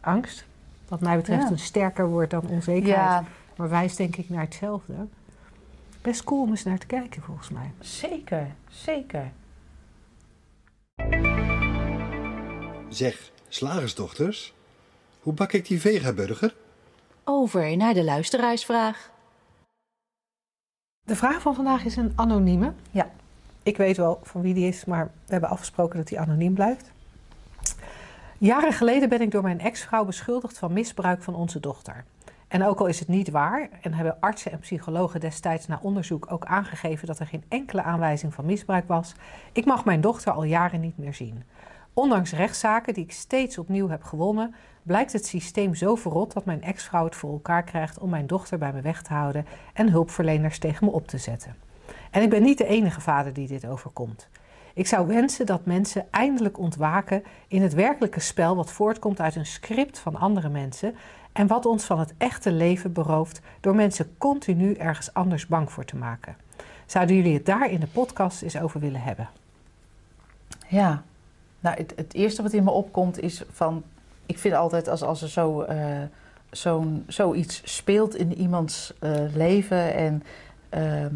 Angst, 0.00 0.47
wat 0.88 1.00
mij 1.00 1.16
betreft 1.16 1.42
Ja. 1.42 1.50
een 1.50 1.58
sterker 1.58 2.08
woord 2.08 2.30
dan 2.30 2.46
onzekerheid. 2.48 3.06
Ja, 3.08 3.24
Maar 3.56 3.68
wijst 3.68 3.96
denk 3.96 4.16
ik 4.16 4.28
naar 4.28 4.40
hetzelfde. 4.42 4.94
Best 6.02 6.24
cool 6.24 6.42
om 6.42 6.50
eens 6.50 6.64
naar 6.64 6.78
te 6.78 6.86
kijken 6.86 7.22
volgens 7.22 7.48
mij. 7.48 7.70
zeker. 7.80 8.46
Zeker. 8.68 9.30
Zeg, 12.88 13.30
slagersdochters, 13.48 14.54
hoe 15.20 15.32
bak 15.32 15.52
ik 15.52 15.66
die 15.66 15.80
vegaburger? 15.80 16.54
Over 17.24 17.76
naar 17.76 17.94
de 17.94 18.04
luisteraarsvraag. 18.04 19.10
De 21.06 21.16
vraag 21.16 21.40
van 21.42 21.54
vandaag 21.54 21.84
is 21.84 21.96
een 21.96 22.12
anonieme. 22.14 22.72
Ja. 22.90 23.10
Ik 23.62 23.76
weet 23.76 23.96
wel 23.96 24.20
van 24.22 24.40
wie 24.40 24.54
die 24.54 24.68
is, 24.68 24.84
maar 24.84 25.04
we 25.04 25.32
hebben 25.32 25.50
afgesproken 25.50 25.96
dat 25.98 26.06
die 26.08 26.20
anoniem 26.20 26.54
blijft. 26.54 26.90
Jaren 28.40 28.72
geleden 28.72 29.08
ben 29.08 29.20
ik 29.20 29.30
door 29.30 29.42
mijn 29.42 29.60
ex-vrouw 29.60 30.04
beschuldigd 30.04 30.58
van 30.58 30.72
misbruik 30.72 31.22
van 31.22 31.34
onze 31.34 31.60
dochter. 31.60 32.04
En 32.48 32.64
ook 32.64 32.80
al 32.80 32.86
is 32.86 32.98
het 32.98 33.08
niet 33.08 33.30
waar, 33.30 33.68
en 33.82 33.94
hebben 33.94 34.16
artsen 34.20 34.52
en 34.52 34.58
psychologen 34.58 35.20
destijds 35.20 35.66
na 35.66 35.78
onderzoek 35.82 36.32
ook 36.32 36.44
aangegeven 36.44 37.06
dat 37.06 37.18
er 37.18 37.26
geen 37.26 37.44
enkele 37.48 37.82
aanwijzing 37.82 38.34
van 38.34 38.44
misbruik 38.44 38.88
was, 38.88 39.14
ik 39.52 39.64
mag 39.64 39.84
mijn 39.84 40.00
dochter 40.00 40.32
al 40.32 40.42
jaren 40.42 40.80
niet 40.80 40.98
meer 40.98 41.14
zien. 41.14 41.42
Ondanks 41.92 42.32
rechtszaken 42.32 42.94
die 42.94 43.04
ik 43.04 43.12
steeds 43.12 43.58
opnieuw 43.58 43.88
heb 43.88 44.02
gewonnen, 44.02 44.54
blijkt 44.82 45.12
het 45.12 45.26
systeem 45.26 45.74
zo 45.74 45.94
verrot 45.94 46.32
dat 46.32 46.44
mijn 46.44 46.62
ex-vrouw 46.62 47.04
het 47.04 47.16
voor 47.16 47.32
elkaar 47.32 47.64
krijgt 47.64 47.98
om 47.98 48.10
mijn 48.10 48.26
dochter 48.26 48.58
bij 48.58 48.72
me 48.72 48.80
weg 48.80 49.02
te 49.02 49.12
houden 49.12 49.46
en 49.74 49.90
hulpverleners 49.90 50.58
tegen 50.58 50.86
me 50.86 50.92
op 50.92 51.08
te 51.08 51.18
zetten. 51.18 51.54
En 52.10 52.22
ik 52.22 52.30
ben 52.30 52.42
niet 52.42 52.58
de 52.58 52.66
enige 52.66 53.00
vader 53.00 53.32
die 53.32 53.48
dit 53.48 53.66
overkomt. 53.66 54.28
Ik 54.78 54.86
zou 54.86 55.06
wensen 55.06 55.46
dat 55.46 55.64
mensen 55.64 56.06
eindelijk 56.10 56.58
ontwaken 56.58 57.22
in 57.48 57.62
het 57.62 57.74
werkelijke 57.74 58.20
spel 58.20 58.56
wat 58.56 58.72
voortkomt 58.72 59.20
uit 59.20 59.36
een 59.36 59.46
script 59.46 59.98
van 59.98 60.16
andere 60.16 60.48
mensen 60.48 60.94
en 61.32 61.46
wat 61.46 61.66
ons 61.66 61.84
van 61.84 61.98
het 61.98 62.14
echte 62.18 62.52
leven 62.52 62.92
berooft 62.92 63.40
door 63.60 63.74
mensen 63.74 64.14
continu 64.18 64.74
ergens 64.74 65.14
anders 65.14 65.46
bang 65.46 65.72
voor 65.72 65.84
te 65.84 65.96
maken. 65.96 66.36
Zouden 66.86 67.16
jullie 67.16 67.34
het 67.34 67.46
daar 67.46 67.70
in 67.70 67.80
de 67.80 67.86
podcast 67.86 68.42
eens 68.42 68.58
over 68.58 68.80
willen 68.80 69.00
hebben? 69.00 69.28
Ja. 70.68 71.02
Nou, 71.60 71.76
het, 71.76 71.92
het 71.96 72.14
eerste 72.14 72.42
wat 72.42 72.52
in 72.52 72.64
me 72.64 72.70
opkomt 72.70 73.20
is 73.20 73.42
van... 73.50 73.82
Ik 74.26 74.38
vind 74.38 74.54
altijd 74.54 74.88
als, 74.88 75.02
als 75.02 75.22
er 75.22 75.28
zo, 75.28 75.62
eh, 75.62 76.02
zo'n, 76.50 77.04
zoiets 77.06 77.60
speelt 77.64 78.14
in 78.14 78.34
iemands 78.34 78.92
eh, 78.98 79.34
leven... 79.34 79.94
En, 79.94 80.22
ehm, 80.68 81.14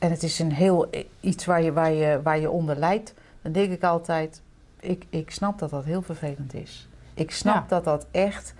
en 0.00 0.10
het 0.10 0.22
is 0.22 0.38
een 0.38 0.52
heel 0.52 0.90
iets 1.20 1.44
waar 1.44 1.62
je, 1.62 1.72
waar, 1.72 1.92
je, 1.92 2.20
waar 2.22 2.38
je 2.38 2.50
onder 2.50 2.76
lijdt... 2.76 3.14
dan 3.42 3.52
denk 3.52 3.72
ik 3.72 3.82
altijd... 3.84 4.42
Ik, 4.80 5.06
ik 5.10 5.30
snap 5.30 5.58
dat 5.58 5.70
dat 5.70 5.84
heel 5.84 6.02
vervelend 6.02 6.54
is. 6.54 6.88
Ik 7.14 7.30
snap 7.30 7.54
Ja. 7.54 7.64
dat 7.68 7.84
dat 7.84 8.06
echt 8.10 8.54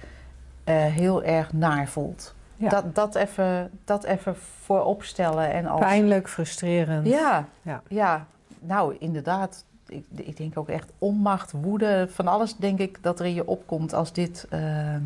eh, 0.64 0.74
heel 0.84 1.22
erg 1.22 1.52
naar 1.52 1.88
voelt. 1.88 2.34
Ja. 2.56 2.68
Dat, 2.68 2.94
dat, 2.94 3.14
even, 3.14 3.70
dat 3.84 4.04
even 4.04 4.36
voorop 4.36 5.02
stellen 5.02 5.52
en 5.52 5.66
als... 5.66 5.80
Pijnlijk, 5.80 6.28
frustrerend. 6.28 7.06
Ja, 7.06 7.48
Ja. 7.62 7.82
ja. 7.88 8.26
nou 8.60 8.96
inderdaad. 8.98 9.64
Ik, 9.86 10.04
ik 10.14 10.36
denk 10.36 10.58
ook 10.58 10.68
echt 10.68 10.92
onmacht, 10.98 11.52
woede, 11.52 12.08
van 12.10 12.28
alles 12.28 12.56
denk 12.56 12.78
ik 12.78 12.98
dat 13.02 13.20
er 13.20 13.26
in 13.26 13.34
je 13.34 13.46
opkomt 13.46 13.92
als 13.94 14.12
dit. 14.12 14.46
ehm, 14.50 15.00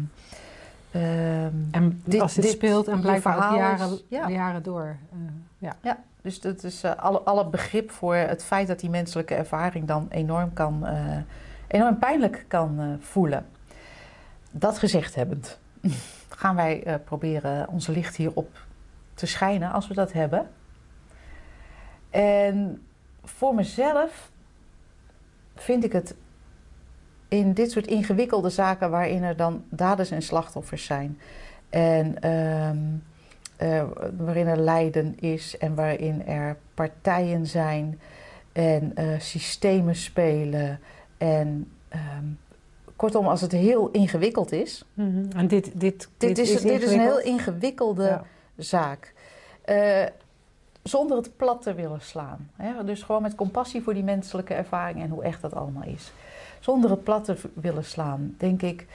En 1.70 2.00
Dit- 2.04 2.20
als 2.20 2.34
dit, 2.34 2.42
dit- 2.44 2.52
speelt 2.52 2.88
en 2.88 3.06
ook 3.06 3.20
verhaal 3.20 3.52
is- 3.52 3.58
jaren, 3.58 3.98
ja. 4.08 4.28
jaren 4.28 4.62
door. 4.62 4.96
eh, 5.12 5.68
ja. 5.82 5.98
Dus 6.24 6.40
dat 6.40 6.62
is 6.62 6.82
eh, 6.82 6.94
alle, 6.96 7.20
alle 7.20 7.46
begrip 7.46 7.90
voor 7.90 8.14
het 8.14 8.44
feit 8.44 8.66
dat 8.66 8.80
die 8.80 8.90
menselijke 8.90 9.34
ervaring 9.34 9.87
dan 9.87 10.06
enorm 10.10 10.52
kan, 10.52 10.87
eh, 10.87 11.16
enorm 11.66 11.98
pijnlijk 11.98 12.44
kan 12.48 12.80
eh, 12.80 12.87
voelen. 12.98 13.46
Dat 14.50 14.78
gezegd 14.78 15.14
hebbend, 15.14 15.58
gaan 16.28 16.56
wij 16.56 17.00
proberen 17.04 17.68
onze 17.68 17.92
licht 17.92 18.16
hierop 18.16 18.50
te 19.14 19.26
schijnen 19.26 19.72
als 19.72 19.88
we 19.88 19.94
dat 19.94 20.12
hebben. 20.12 20.50
En 22.10 22.82
voor 23.24 23.54
mezelf 23.54 24.30
vind 25.54 25.84
ik 25.84 25.92
het 25.92 26.14
in 27.28 27.52
dit 27.52 27.70
soort 27.70 27.87
ingewikkelde 27.87 28.50
zaken 28.50 28.90
waarin 28.90 29.22
er 29.22 29.37
dan 29.37 29.64
daders 29.68 30.10
en 30.10 30.22
slachtoffers 30.22 30.84
zijn. 30.84 31.18
En 31.68 32.18
eh, 33.56 33.82
waarin 34.18 34.46
er 34.46 34.58
lijden 34.58 35.18
is 35.20 35.58
en 35.58 35.74
waarin 35.74 36.26
er 36.26 36.56
partijen 36.74 37.46
zijn 37.46 38.00
en 38.52 38.92
eh, 38.96 39.06
systemen 39.20 39.94
spelen. 39.94 40.80
En 41.18 41.70
ehm, 41.88 42.24
kortom, 42.96 43.26
als 43.26 43.40
het 43.40 43.52
heel 43.52 43.88
ingewikkeld 43.90 44.52
is. 44.52 44.84
Mhm. 44.94 45.24
En 45.36 45.48
dit, 45.48 45.80
dit, 45.80 46.08
Dit, 46.16 46.38
is, 46.38 46.60
dit 46.62 46.82
is 46.82 46.92
een 46.92 47.00
heel 47.00 47.20
ingewikkeld. 47.20 47.24
ingewikkelde 47.24 48.04
Ja. 48.04 48.24
zaak. 48.56 49.12
Eh, 49.62 50.04
zonder 50.82 51.16
het 51.16 51.36
plat 51.36 51.62
te 51.62 51.74
willen 51.74 52.00
slaan. 52.00 52.50
Hè? 52.56 52.84
Dus 52.84 53.02
gewoon 53.02 53.22
met 53.22 53.34
compassie 53.34 53.82
voor 53.82 53.94
die 53.94 54.02
menselijke 54.04 54.54
ervaring 54.54 55.02
en 55.02 55.10
hoe 55.10 55.22
echt 55.22 55.42
dat 55.42 55.54
allemaal 55.54 55.84
is. 55.84 56.12
Zonder 56.60 56.90
het 56.90 57.04
plat 57.04 57.24
te 57.24 57.36
willen 57.54 57.84
slaan, 57.84 58.34
denk 58.38 58.62
ik, 58.62 58.86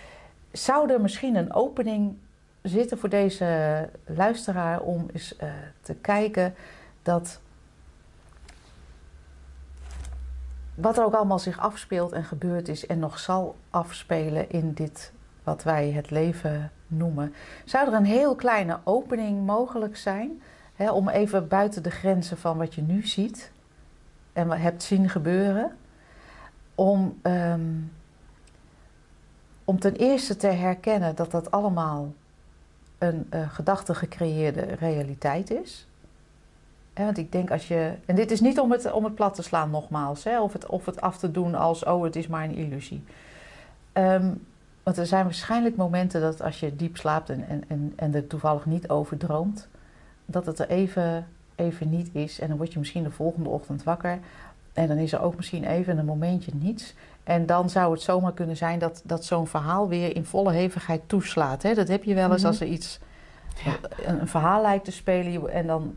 zou 0.51 0.91
er 0.91 1.01
misschien 1.01 1.35
een 1.35 1.53
opening 1.53 2.15
zitten 2.61 2.97
voor 2.97 3.09
deze 3.09 3.89
luisteraar 4.05 4.79
om 4.79 5.05
eens 5.13 5.35
eh, 5.35 5.49
te 5.81 5.93
kijken 5.93 6.55
dat 7.01 7.39
wat 10.75 10.97
er 10.97 11.03
ook 11.03 11.13
allemaal 11.13 11.39
zich 11.39 11.59
afspeelt 11.59 12.11
en 12.11 12.23
gebeurd 12.23 12.67
is 12.67 12.85
en 12.85 12.99
nog 12.99 13.19
zal 13.19 13.55
afspelen 13.69 14.49
in 14.49 14.73
dit 14.73 15.11
wat 15.43 15.63
wij 15.63 15.91
het 15.91 16.09
leven 16.09 16.71
noemen, 16.87 17.33
zou 17.65 17.87
er 17.87 17.93
een 17.93 18.05
heel 18.05 18.35
kleine 18.35 18.79
opening 18.83 19.45
mogelijk 19.45 19.97
zijn 19.97 20.41
hè, 20.75 20.91
om 20.91 21.09
even 21.09 21.47
buiten 21.47 21.83
de 21.83 21.91
grenzen 21.91 22.37
van 22.37 22.57
wat 22.57 22.75
je 22.75 22.81
nu 22.81 23.07
ziet 23.07 23.51
en 24.33 24.51
hebt 24.51 24.83
zien 24.83 25.09
gebeuren, 25.09 25.77
om, 26.75 27.19
ehm, 27.21 27.71
om 29.63 29.79
ten 29.79 29.95
eerste 29.95 30.35
te 30.35 30.47
herkennen 30.47 31.15
dat 31.15 31.31
dat 31.31 31.51
allemaal 31.51 32.13
een 32.99 33.27
eh 33.29 33.49
gedachte 33.49 33.95
gecreëerde 33.95 34.61
realiteit 34.61 35.51
is. 35.51 35.87
Want 36.93 37.17
ik 37.17 37.31
denk 37.31 37.51
als 37.51 37.67
je. 37.67 37.93
En 38.05 38.15
dit 38.15 38.31
is 38.31 38.39
niet 38.39 38.59
om 38.59 38.71
het, 38.71 38.91
om 38.91 39.03
het 39.03 39.15
plat 39.15 39.33
te 39.35 39.41
slaan, 39.41 39.69
nogmaals. 39.69 40.23
Hè, 40.23 40.41
of, 40.41 40.53
het, 40.53 40.65
of 40.65 40.85
het 40.85 41.01
af 41.01 41.17
te 41.17 41.31
doen 41.31 41.55
als: 41.55 41.83
oh, 41.83 42.03
het 42.03 42.15
is 42.15 42.27
maar 42.27 42.43
een 42.43 42.55
illusie. 42.55 43.03
Ehm, 43.93 44.31
want 44.83 44.97
er 44.97 45.05
zijn 45.05 45.23
waarschijnlijk 45.23 45.75
momenten 45.75 46.21
dat 46.21 46.41
als 46.41 46.59
je 46.59 46.75
diep 46.75 46.97
slaapt 46.97 47.29
en, 47.29 47.45
en, 47.47 47.63
en, 47.67 47.93
en 47.95 48.15
er 48.15 48.27
toevallig 48.27 48.65
niet 48.65 48.89
over 48.89 49.17
droomt, 49.17 49.67
dat 50.25 50.45
het 50.45 50.59
er 50.59 50.69
even, 50.69 51.27
even 51.55 51.89
niet 51.89 52.09
is. 52.11 52.39
En 52.39 52.47
dan 52.47 52.57
word 52.57 52.73
je 52.73 52.79
misschien 52.79 53.03
de 53.03 53.11
volgende 53.11 53.49
ochtend 53.49 53.83
wakker. 53.83 54.19
En 54.73 54.87
dan 54.87 54.97
is 54.97 55.13
er 55.13 55.21
ook 55.21 55.35
misschien 55.35 55.63
even 55.63 55.97
een 55.97 56.05
momentje 56.05 56.51
niets. 56.55 56.93
En 57.23 57.45
dan 57.45 57.69
zou 57.69 57.91
het 57.91 58.01
zomaar 58.01 58.33
kunnen 58.33 58.57
zijn 58.57 58.79
dat, 58.79 59.01
dat 59.05 59.25
zo'n 59.25 59.47
verhaal 59.47 59.87
weer 59.87 60.15
in 60.15 60.25
volle 60.25 60.51
hevigheid 60.51 61.01
toeslaat. 61.05 61.63
Hè? 61.63 61.73
Dat 61.73 61.87
heb 61.87 62.03
je 62.03 62.13
wel 62.13 62.31
eens 62.31 62.41
Mhm. 62.41 62.47
als 62.47 62.59
er 62.59 62.67
iets, 62.67 62.99
een, 64.05 64.19
een 64.21 64.27
verhaal 64.27 64.61
lijkt 64.61 64.85
te 64.85 64.91
spelen. 64.91 65.49
En 65.53 65.67
dan 65.67 65.95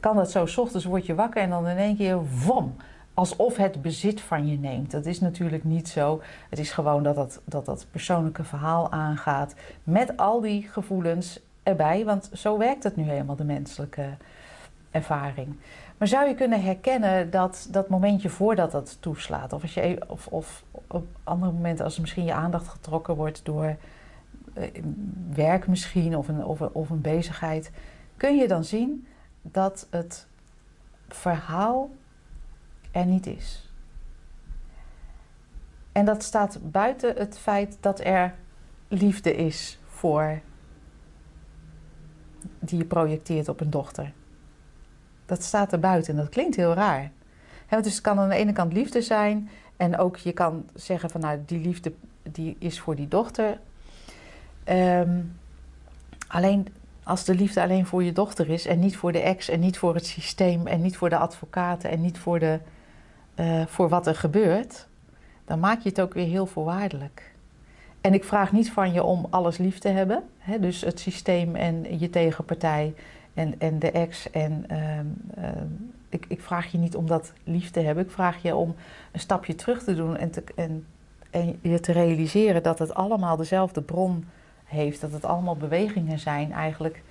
kan 0.00 0.16
dat 0.16 0.30
zo, 0.30 0.46
's 0.46 0.56
ochtends 0.58 0.84
word 0.86 1.06
je 1.06 1.14
wakker 1.14 1.42
en 1.42 1.50
dan 1.50 1.68
in 1.68 1.76
één 1.76 1.96
keer, 1.96 2.18
wom, 2.44 2.76
alsof 3.14 3.56
het 3.56 3.82
bezit 3.82 4.20
van 4.20 4.46
je 4.46 4.58
neemt. 4.58 4.90
Dat 4.90 5.06
is 5.06 5.20
natuurlijk 5.20 5.64
niet 5.64 5.88
zo. 5.88 6.20
Het 6.48 6.58
is 6.58 6.70
gewoon 6.70 7.02
dat 7.02 7.14
dat, 7.14 7.40
dat, 7.44 7.64
dat 7.64 7.86
persoonlijke 7.90 8.44
verhaal 8.44 8.90
aangaat 8.92 9.54
met 9.84 10.16
al 10.16 10.40
die 10.40 10.68
gevoelens 10.70 11.40
erbij. 11.62 12.04
Want 12.04 12.30
zo 12.32 12.58
werkt 12.58 12.84
het 12.84 12.96
nu 12.96 13.02
helemaal, 13.02 13.36
de 13.36 13.44
menselijke 13.44 14.08
ervaring. 14.90 15.56
Maar 16.00 16.08
zou 16.08 16.28
je 16.28 16.34
kunnen 16.34 16.62
herkennen 16.62 17.30
dat 17.30 17.68
dat 17.70 17.88
momentje 17.88 18.28
voordat 18.28 18.70
dat 18.70 18.96
toeslaat, 19.00 19.52
of, 19.52 19.62
als 19.62 19.74
je, 19.74 19.86
e- 19.86 19.98
of, 20.06 20.26
of 20.26 20.64
op 20.86 21.06
andere 21.24 21.52
momenten 21.52 21.84
als 21.84 21.98
misschien 21.98 22.24
je 22.24 22.32
aandacht 22.32 22.68
getrokken 22.68 23.14
wordt 23.14 23.44
door 23.44 23.76
eh, 24.52 24.82
werk 25.32 25.66
misschien 25.66 26.16
of 26.16 26.28
een, 26.28 26.44
of, 26.44 26.60
of 26.60 26.90
een 26.90 27.00
bezigheid, 27.00 27.70
kun 28.16 28.36
je 28.36 28.48
dan 28.48 28.64
zien 28.64 29.06
dat 29.42 29.86
het 29.90 30.26
verhaal 31.08 31.90
er 32.90 33.06
niet 33.06 33.26
is. 33.26 33.72
En 35.92 36.04
dat 36.04 36.22
staat 36.22 36.58
buiten 36.62 37.16
het 37.16 37.38
feit 37.38 37.76
dat 37.80 38.00
er 38.00 38.34
liefde 38.88 39.36
is 39.36 39.78
voor 39.86 40.40
die 42.58 42.78
je 42.78 42.84
projecteert 42.84 43.48
op 43.48 43.60
een 43.60 43.70
dochter. 43.70 44.12
Dat 45.30 45.42
staat 45.42 45.72
er 45.72 45.80
buiten 45.80 46.12
en 46.12 46.20
dat 46.20 46.28
klinkt 46.28 46.56
heel 46.56 46.74
raar. 46.74 47.10
Dus 47.68 47.92
het 47.92 48.00
kan 48.00 48.18
aan 48.18 48.28
de 48.28 48.34
ene 48.34 48.52
kant 48.52 48.72
liefde 48.72 49.02
zijn 49.02 49.50
en 49.76 49.98
ook 49.98 50.16
je 50.16 50.32
kan 50.32 50.64
zeggen 50.74 51.10
van 51.10 51.20
nou 51.20 51.38
die 51.46 51.60
liefde 51.60 51.92
die 52.22 52.56
is 52.58 52.80
voor 52.80 52.96
die 52.96 53.08
dochter. 53.08 53.58
Ehm, 54.64 55.20
alleen 56.28 56.68
als 57.02 57.24
de 57.24 57.34
liefde 57.34 57.62
alleen 57.62 57.86
voor 57.86 58.02
je 58.02 58.12
dochter 58.12 58.48
is 58.48 58.66
en 58.66 58.78
niet 58.78 58.96
voor 58.96 59.12
de 59.12 59.20
ex 59.20 59.48
en 59.48 59.60
niet 59.60 59.78
voor 59.78 59.94
het 59.94 60.06
systeem 60.06 60.66
en 60.66 60.82
niet 60.82 60.96
voor 60.96 61.08
de 61.08 61.16
advocaten 61.16 61.90
en 61.90 62.00
niet 62.00 62.18
voor, 62.18 62.38
de, 62.38 62.58
uh, 63.36 63.66
voor 63.66 63.88
wat 63.88 64.06
er 64.06 64.14
gebeurt, 64.16 64.86
dan 65.44 65.60
maak 65.60 65.80
je 65.80 65.88
het 65.88 66.00
ook 66.00 66.14
weer 66.14 66.26
heel 66.26 66.46
voorwaardelijk. 66.46 67.32
En 68.00 68.14
ik 68.14 68.24
vraag 68.24 68.52
niet 68.52 68.70
van 68.70 68.92
je 68.92 69.02
om 69.02 69.26
alles 69.30 69.58
lief 69.58 69.78
te 69.78 69.88
hebben, 69.88 70.22
dus 70.60 70.80
het 70.80 71.00
systeem 71.00 71.56
en 71.56 71.98
je 71.98 72.10
tegenpartij 72.10 72.94
en, 73.34 73.54
en 73.58 73.78
de 73.78 73.90
ex. 73.90 74.30
En 74.30 74.64
uh, 74.70 74.98
uh, 75.44 75.50
ik, 76.08 76.24
ik, 76.28 76.40
vraag 76.40 76.72
je 76.72 76.78
niet 76.78 76.96
om 76.96 77.06
dat 77.06 77.32
lief 77.44 77.70
te 77.70 77.80
hebben, 77.80 78.04
ik 78.04 78.10
vraag 78.10 78.42
je 78.42 78.54
om 78.54 78.74
een 79.12 79.20
stapje 79.20 79.54
terug 79.54 79.82
te 79.82 79.94
doen 79.94 80.16
en, 80.16 80.30
te, 80.30 80.44
en, 80.54 80.86
en 81.30 81.58
je 81.62 81.80
te 81.80 81.92
realiseren 81.92 82.62
dat 82.62 82.78
het 82.78 82.94
allemaal 82.94 83.36
dezelfde 83.36 83.82
bron 83.82 84.24
heeft, 84.64 85.00
dat 85.00 85.12
het 85.12 85.24
allemaal 85.24 85.56
bewegingen 85.56 86.18
zijn 86.18 86.52
eigenlijk 86.52 87.02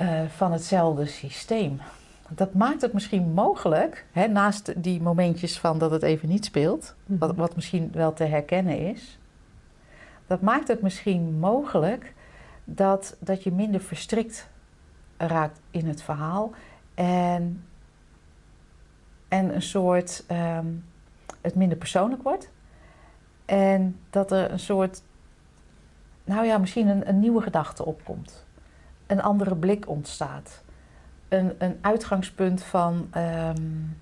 uh, 0.00 0.22
van 0.28 0.52
hetzelfde 0.52 1.06
systeem. 1.06 1.80
Dat 2.28 2.54
maakt 2.54 2.82
het 2.82 2.92
misschien 2.92 3.32
mogelijk, 3.32 4.04
hè, 4.12 4.26
naast 4.26 4.82
die 4.82 5.02
momentjes 5.02 5.58
van 5.58 5.78
dat 5.78 5.90
het 5.90 6.02
even 6.02 6.28
niet 6.28 6.44
speelt, 6.44 6.94
wat, 7.06 7.36
wat 7.36 7.54
misschien 7.54 7.90
wel 7.92 8.12
te 8.12 8.24
herkennen 8.24 8.78
is, 8.78 9.18
dat 10.26 10.40
maakt 10.40 10.68
het 10.68 10.82
misschien 10.82 11.38
mogelijk 11.38 12.14
dat, 12.64 13.16
dat 13.18 13.42
je 13.42 13.52
minder 13.52 13.80
verstrikt 13.80 14.48
raakt 15.16 15.60
in 15.70 15.86
het 15.86 16.02
verhaal 16.02 16.52
en, 16.94 17.64
en 19.28 19.54
een 19.54 19.62
soort 19.62 20.24
um, 20.30 20.84
het 21.40 21.54
minder 21.54 21.78
persoonlijk 21.78 22.22
wordt. 22.22 22.50
En 23.44 23.98
dat 24.10 24.32
er 24.32 24.50
een 24.50 24.58
soort, 24.58 25.02
nou 26.24 26.46
ja, 26.46 26.58
misschien 26.58 26.88
een, 26.88 27.08
een 27.08 27.18
nieuwe 27.18 27.42
gedachte 27.42 27.84
opkomt. 27.84 28.46
Een 29.06 29.22
andere 29.22 29.56
blik 29.56 29.88
ontstaat. 29.88 30.62
Een, 31.28 31.54
een 31.58 31.78
uitgangspunt 31.80 32.62
van, 32.62 33.10
um, 33.16 33.96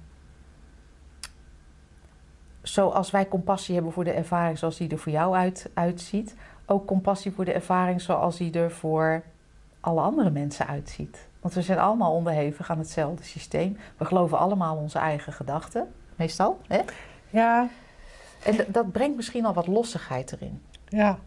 zoals 2.62 3.10
wij 3.10 3.28
compassie 3.28 3.74
hebben 3.74 3.92
voor 3.92 4.04
de 4.04 4.12
ervaring 4.12 4.58
zoals 4.58 4.76
die 4.76 4.88
er 4.88 4.98
voor 4.98 5.12
jou 5.12 5.34
uit, 5.34 5.70
uitziet, 5.74 6.36
ook 6.66 6.86
compassie 6.86 7.32
voor 7.32 7.44
de 7.44 7.52
ervaring 7.52 8.00
zoals 8.00 8.36
die 8.36 8.52
er 8.52 8.70
voor 8.70 9.22
alle 9.80 10.00
andere 10.00 10.30
mensen 10.30 10.66
uitziet. 10.66 11.28
Want 11.40 11.54
we 11.54 11.62
zijn 11.62 11.78
allemaal 11.78 12.12
onderhevig 12.12 12.70
aan 12.70 12.78
hetzelfde 12.78 13.24
systeem. 13.24 13.76
We 13.96 14.04
geloven 14.04 14.38
allemaal 14.38 14.76
onze 14.76 14.98
eigen 14.98 15.32
gedachten, 15.32 15.92
meestal. 16.16 16.60
Hè? 16.66 16.80
Ja. 17.30 17.68
En 18.44 18.56
dat 18.68 18.92
brengt 18.92 19.16
misschien 19.16 19.44
al 19.44 19.54
wat 19.54 19.66
lossigheid 19.66 20.32
erin. 20.32 20.62
Ja, 20.88 21.18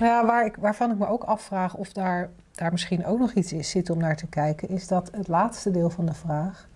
nou 0.00 0.12
ja 0.12 0.26
waar 0.26 0.46
ik, 0.46 0.56
waarvan 0.56 0.90
ik 0.90 0.98
me 0.98 1.06
ook 1.06 1.24
afvraag 1.24 1.74
of 1.74 1.92
daar, 1.92 2.30
daar 2.52 2.72
misschien 2.72 3.06
ook 3.06 3.18
nog 3.18 3.32
iets 3.32 3.52
is, 3.52 3.70
zit 3.70 3.90
om 3.90 3.98
naar 3.98 4.16
te 4.16 4.26
kijken, 4.26 4.68
is 4.68 4.88
dat 4.88 5.10
het 5.12 5.28
laatste 5.28 5.70
deel 5.70 5.90
van 5.90 6.06
de 6.06 6.14
vraag 6.14 6.68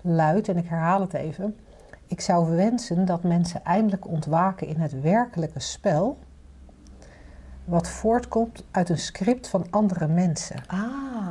luidt, 0.00 0.48
en 0.48 0.56
ik 0.56 0.68
herhaal 0.68 1.00
het 1.00 1.14
even. 1.14 1.56
Ik 2.06 2.20
zou 2.20 2.56
wensen 2.56 3.04
dat 3.04 3.22
mensen 3.22 3.64
eindelijk 3.64 4.06
ontwaken 4.06 4.66
in 4.66 4.80
het 4.80 5.00
werkelijke 5.00 5.60
spel, 5.60 6.18
wat 7.64 7.88
voortkomt 7.88 8.64
uit 8.70 8.88
een 8.88 8.98
script 8.98 9.48
van 9.48 9.66
andere 9.70 10.06
mensen. 10.06 10.56
Ah. 10.66 11.28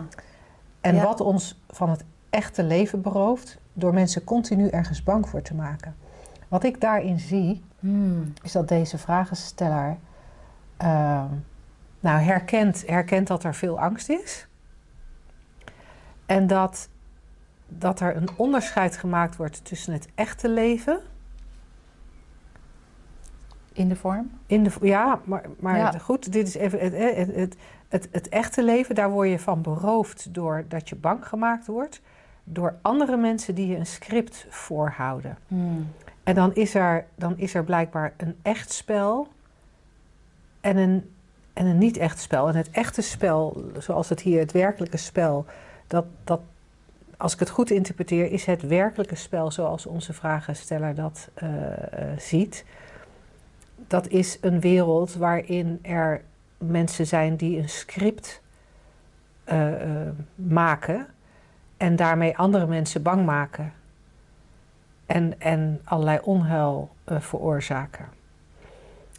En 0.82 0.96
ja. 0.96 1.04
wat 1.04 1.22
ons 1.22 1.62
van 1.70 1.90
het 1.90 2.04
echte 2.30 2.64
leven 2.64 3.02
berooft, 3.02 3.58
door 3.74 3.94
mensen 3.94 4.24
continu 4.24 4.68
ergens 4.68 5.04
bang 5.04 5.30
voor 5.30 5.42
te 5.42 5.56
maken. 5.56 5.96
Wat 6.48 6.64
ik 6.64 6.82
daarin 6.82 7.20
zie, 7.20 7.64
hmm. 7.80 8.34
is 8.42 8.52
dat 8.52 8.68
deze 8.68 8.98
vragensteller 8.98 9.98
uh, 10.82 11.24
nou, 12.00 12.22
herkent, 12.22 12.84
herkent 12.88 13.28
dat 13.28 13.44
er 13.44 13.56
veel 13.56 13.80
angst 13.80 14.10
is. 14.10 14.48
En 16.26 16.48
dat, 16.48 16.90
dat 17.68 18.00
er 18.00 18.16
een 18.16 18.30
onderscheid 18.36 18.98
gemaakt 18.98 19.36
wordt 19.36 19.66
tussen 19.66 19.94
het 19.94 20.08
echte 20.16 20.50
leven. 20.50 21.02
In 23.82 23.90
de 23.90 23.96
vorm? 23.96 24.32
In 24.46 24.64
de, 24.64 24.72
ja, 24.82 25.20
maar, 25.24 25.44
maar 25.60 25.78
ja. 25.78 25.92
goed, 25.92 26.32
dit 26.32 26.48
is 26.48 26.56
even 26.56 26.80
het, 26.80 26.94
het, 27.18 27.36
het, 27.36 27.56
het, 27.90 28.08
het 28.12 28.30
echte 28.30 28.64
leven. 28.64 28.96
Daar 28.96 29.10
word 29.10 29.30
je 29.30 29.40
van 29.40 29.62
beroofd 29.62 30.34
doordat 30.34 30.90
je 30.90 30.96
bang 30.96 31.28
gemaakt 31.28 31.68
wordt. 31.68 32.02
Door 32.44 32.76
andere 32.82 33.18
mensen 33.18 33.56
die 33.56 33.68
je 33.68 33.76
een 33.76 33.86
script 33.86 34.46
voorhouden. 34.50 35.38
Hmm. 35.48 35.88
En 36.24 36.36
dan 36.36 36.56
is, 36.56 36.76
er, 36.76 37.06
dan 37.16 37.38
is 37.38 37.54
er 37.54 37.64
blijkbaar 37.64 38.14
een 38.18 38.36
echt 38.42 38.72
spel 38.72 39.28
en 40.62 40.78
een, 40.78 41.10
en 41.54 41.66
een 41.66 41.78
niet 41.78 41.98
echt 41.98 42.20
spel. 42.20 42.48
En 42.48 42.56
het 42.56 42.70
echte 42.70 43.02
spel, 43.02 43.64
zoals 43.78 44.10
het 44.10 44.22
hier, 44.22 44.40
het 44.40 44.52
werkelijke 44.52 44.98
spel, 44.98 45.46
dat, 45.88 46.06
dat, 46.24 46.42
als 47.18 47.34
ik 47.34 47.40
het 47.40 47.50
goed 47.50 47.72
interpreteer, 47.72 48.32
is 48.32 48.46
het 48.46 48.62
werkelijke 48.62 49.16
spel 49.16 49.52
zoals 49.52 49.86
onze 49.86 50.14
vragensteller 50.14 50.96
dat 50.96 51.30
uh, 51.44 51.50
uh, 51.50 52.18
ziet. 52.18 52.66
Dat 53.92 54.08
is 54.08 54.38
een 54.42 54.60
wereld 54.60 55.14
waarin 55.14 55.80
er 55.82 56.22
mensen 56.58 57.08
zijn 57.08 57.36
die 57.36 57.58
een 57.58 57.70
script 57.70 58.42
uh, 59.52 59.70
maken 60.36 61.08
en 61.78 61.96
daarmee 61.96 62.38
andere 62.38 62.68
mensen 62.68 63.02
bang 63.02 63.26
maken 63.26 63.74
en, 65.06 65.40
en 65.40 65.82
allerlei 65.84 66.20
onheil 66.24 66.90
uh, 67.10 67.20
veroorzaken. 67.20 68.06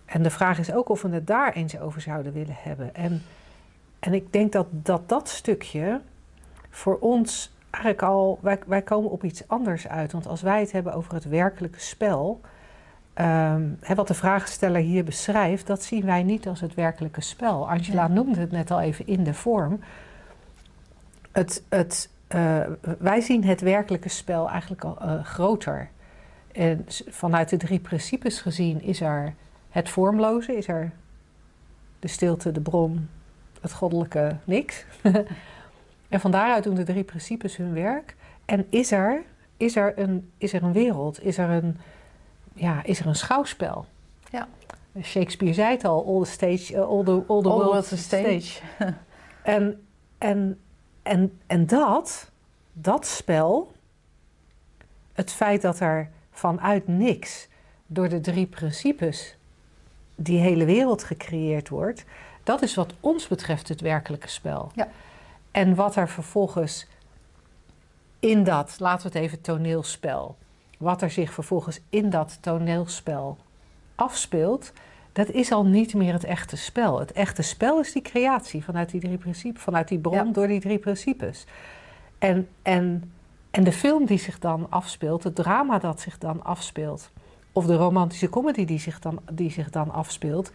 En 0.04 0.22
de 0.22 0.30
vraag 0.30 0.58
is 0.58 0.72
ook 0.72 0.88
of 0.88 1.02
we 1.02 1.08
het 1.08 1.26
daar 1.26 1.52
eens 1.52 1.78
over 1.78 2.00
zouden 2.00 2.32
willen 2.32 2.56
hebben. 2.58 2.94
En, 2.94 3.22
en 3.98 4.14
ik 4.14 4.32
denk 4.32 4.52
dat, 4.52 4.66
dat 4.70 5.08
dat 5.08 5.28
stukje 5.28 6.00
voor 6.70 6.98
ons 6.98 7.52
eigenlijk 7.70 8.02
al. 8.02 8.38
Wij, 8.42 8.58
wij 8.66 8.82
komen 8.82 9.11
op 9.11 9.24
iets 9.24 9.48
anders 9.48 9.88
uit. 9.88 10.12
Want 10.12 10.26
als 10.26 10.42
wij 10.42 10.61
het 10.61 10.72
hebben 10.72 10.92
over 10.94 11.14
het 11.14 11.24
werkelijke 11.24 11.80
spel. 11.80 12.40
Um, 13.20 13.79
hè, 13.81 13.94
wat 13.94 14.09
de 14.09 14.14
vraagsteller 14.14 14.81
hier 14.81 15.05
beschrijft, 15.05 15.66
dat 15.66 15.83
zien 15.83 16.05
wij 16.05 16.22
niet 16.22 16.46
als 16.46 16.61
het 16.61 16.75
werkelijke 16.75 17.20
spel. 17.20 17.70
Angela 17.70 18.09
noemde 18.09 18.40
het 18.40 18.51
net 18.51 18.70
al 18.70 18.81
even 18.81 19.07
in 19.07 19.25
de 19.25 19.35
vorm. 19.35 19.81
Het, 21.33 21.62
het, 21.68 22.11
uh, 22.35 22.61
wij 22.98 23.20
zien 23.20 23.44
het 23.44 23.61
werkelijke 23.61 24.09
spel 24.09 24.51
eigenlijk 24.51 24.85
al 24.85 24.98
uh, 25.03 25.25
groter. 25.25 25.88
En 26.53 26.85
vanuit 27.09 27.48
de 27.48 27.57
drie 27.57 27.81
principes 27.81 28.40
gezien 28.40 28.83
is 28.83 29.01
er 29.01 29.35
het 29.70 29.88
vormloze, 29.88 30.57
is 30.57 30.68
er 30.68 30.92
de 31.98 32.09
stilte, 32.09 32.53
de 32.53 32.61
bron, 32.61 33.09
het 33.61 33.72
goddelijke 33.72 34.37
niks. 34.44 34.85
en 36.09 36.20
van 36.20 36.31
daaruit 36.31 36.64
doen 36.64 36.75
de 36.75 36.85
drie 36.85 37.05
principes 37.05 37.57
hun 37.57 37.72
werk. 37.72 38.16
En 38.44 38.66
is 38.70 38.92
er, 38.92 39.22
is 39.57 39.77
er, 39.77 39.98
een, 39.98 40.31
is 40.38 40.53
er 40.53 40.62
een 40.62 40.72
wereld, 40.72 41.25
is 41.25 41.38
er 41.38 41.51
een, 41.51 41.77
ja, 42.54 42.84
is 42.84 43.00
er 43.00 43.06
een 43.06 43.14
schouwspel? 43.14 43.86
Ja. 44.30 44.48
Shakespeare 45.02 45.54
zei 45.54 45.70
het 45.70 45.84
al, 45.84 46.06
all 46.06 46.22
the, 46.24 46.30
stage, 46.30 46.72
uh, 46.74 46.80
all 46.80 47.04
the, 47.04 47.22
all 47.28 47.42
the 47.42 47.48
All 47.48 47.72
a 47.72 47.76
a 47.76 47.82
stage. 47.82 48.40
stage. 48.40 48.60
En, 49.42 49.86
en, 50.18 50.60
en, 51.02 51.40
en 51.46 51.66
dat, 51.66 52.30
dat 52.72 53.06
spel, 53.06 53.72
het 55.12 55.32
feit 55.32 55.62
dat 55.62 55.80
er 55.80 56.10
vanuit 56.30 56.88
niks 56.88 57.48
door 57.86 58.08
de 58.08 58.20
drie 58.20 58.46
principes 58.46 59.36
die 60.14 60.38
hele 60.38 60.64
wereld 60.64 61.04
gecreëerd 61.04 61.68
wordt, 61.68 62.04
dat 62.42 62.62
is 62.62 62.74
wat 62.74 62.92
ons 63.00 63.28
betreft 63.28 63.68
het 63.68 63.80
werkelijke 63.80 64.28
spel. 64.28 64.70
Ja. 64.74 64.88
En 65.50 65.74
wat 65.74 65.96
er 65.96 66.08
vervolgens 66.08 66.86
in 68.20 68.44
dat, 68.44 68.76
laten 68.78 69.10
we 69.10 69.18
het 69.18 69.26
even 69.26 69.40
toneelspel, 69.40 70.36
wat 70.82 71.02
er 71.02 71.10
zich 71.10 71.32
vervolgens 71.32 71.80
in 71.88 72.10
dat 72.10 72.38
toneelspel 72.40 73.36
afspeelt, 73.94 74.72
dat 75.12 75.30
is 75.30 75.52
al 75.52 75.64
niet 75.64 75.94
meer 75.94 76.12
het 76.12 76.24
echte 76.24 76.56
spel. 76.56 76.98
Het 76.98 77.12
echte 77.12 77.42
spel 77.42 77.80
is 77.80 77.92
die 77.92 78.02
creatie 78.02 78.64
vanuit 78.64 78.90
die 78.90 79.00
drie 79.00 79.18
principes, 79.18 79.62
vanuit 79.62 79.88
die 79.88 79.98
bron 79.98 80.14
Ja. 80.14 80.32
door 80.32 80.46
die 80.46 80.60
drie 80.60 80.78
principes. 80.78 81.46
En, 82.18 82.48
en, 82.62 83.12
en 83.50 83.64
de 83.64 83.72
film 83.72 84.06
die 84.06 84.18
zich 84.18 84.38
dan 84.38 84.66
afspeelt, 84.70 85.24
het 85.24 85.34
drama 85.34 85.78
dat 85.78 86.00
zich 86.00 86.18
dan 86.18 86.44
afspeelt 86.44 87.10
of 87.52 87.66
de 87.66 87.76
romantische 87.76 88.28
comedy 88.28 88.64
die 88.64 88.78
zich 88.78 88.98
dan, 88.98 89.20
die 89.32 89.50
zich 89.50 89.70
dan 89.70 89.90
afspeelt, 89.90 90.52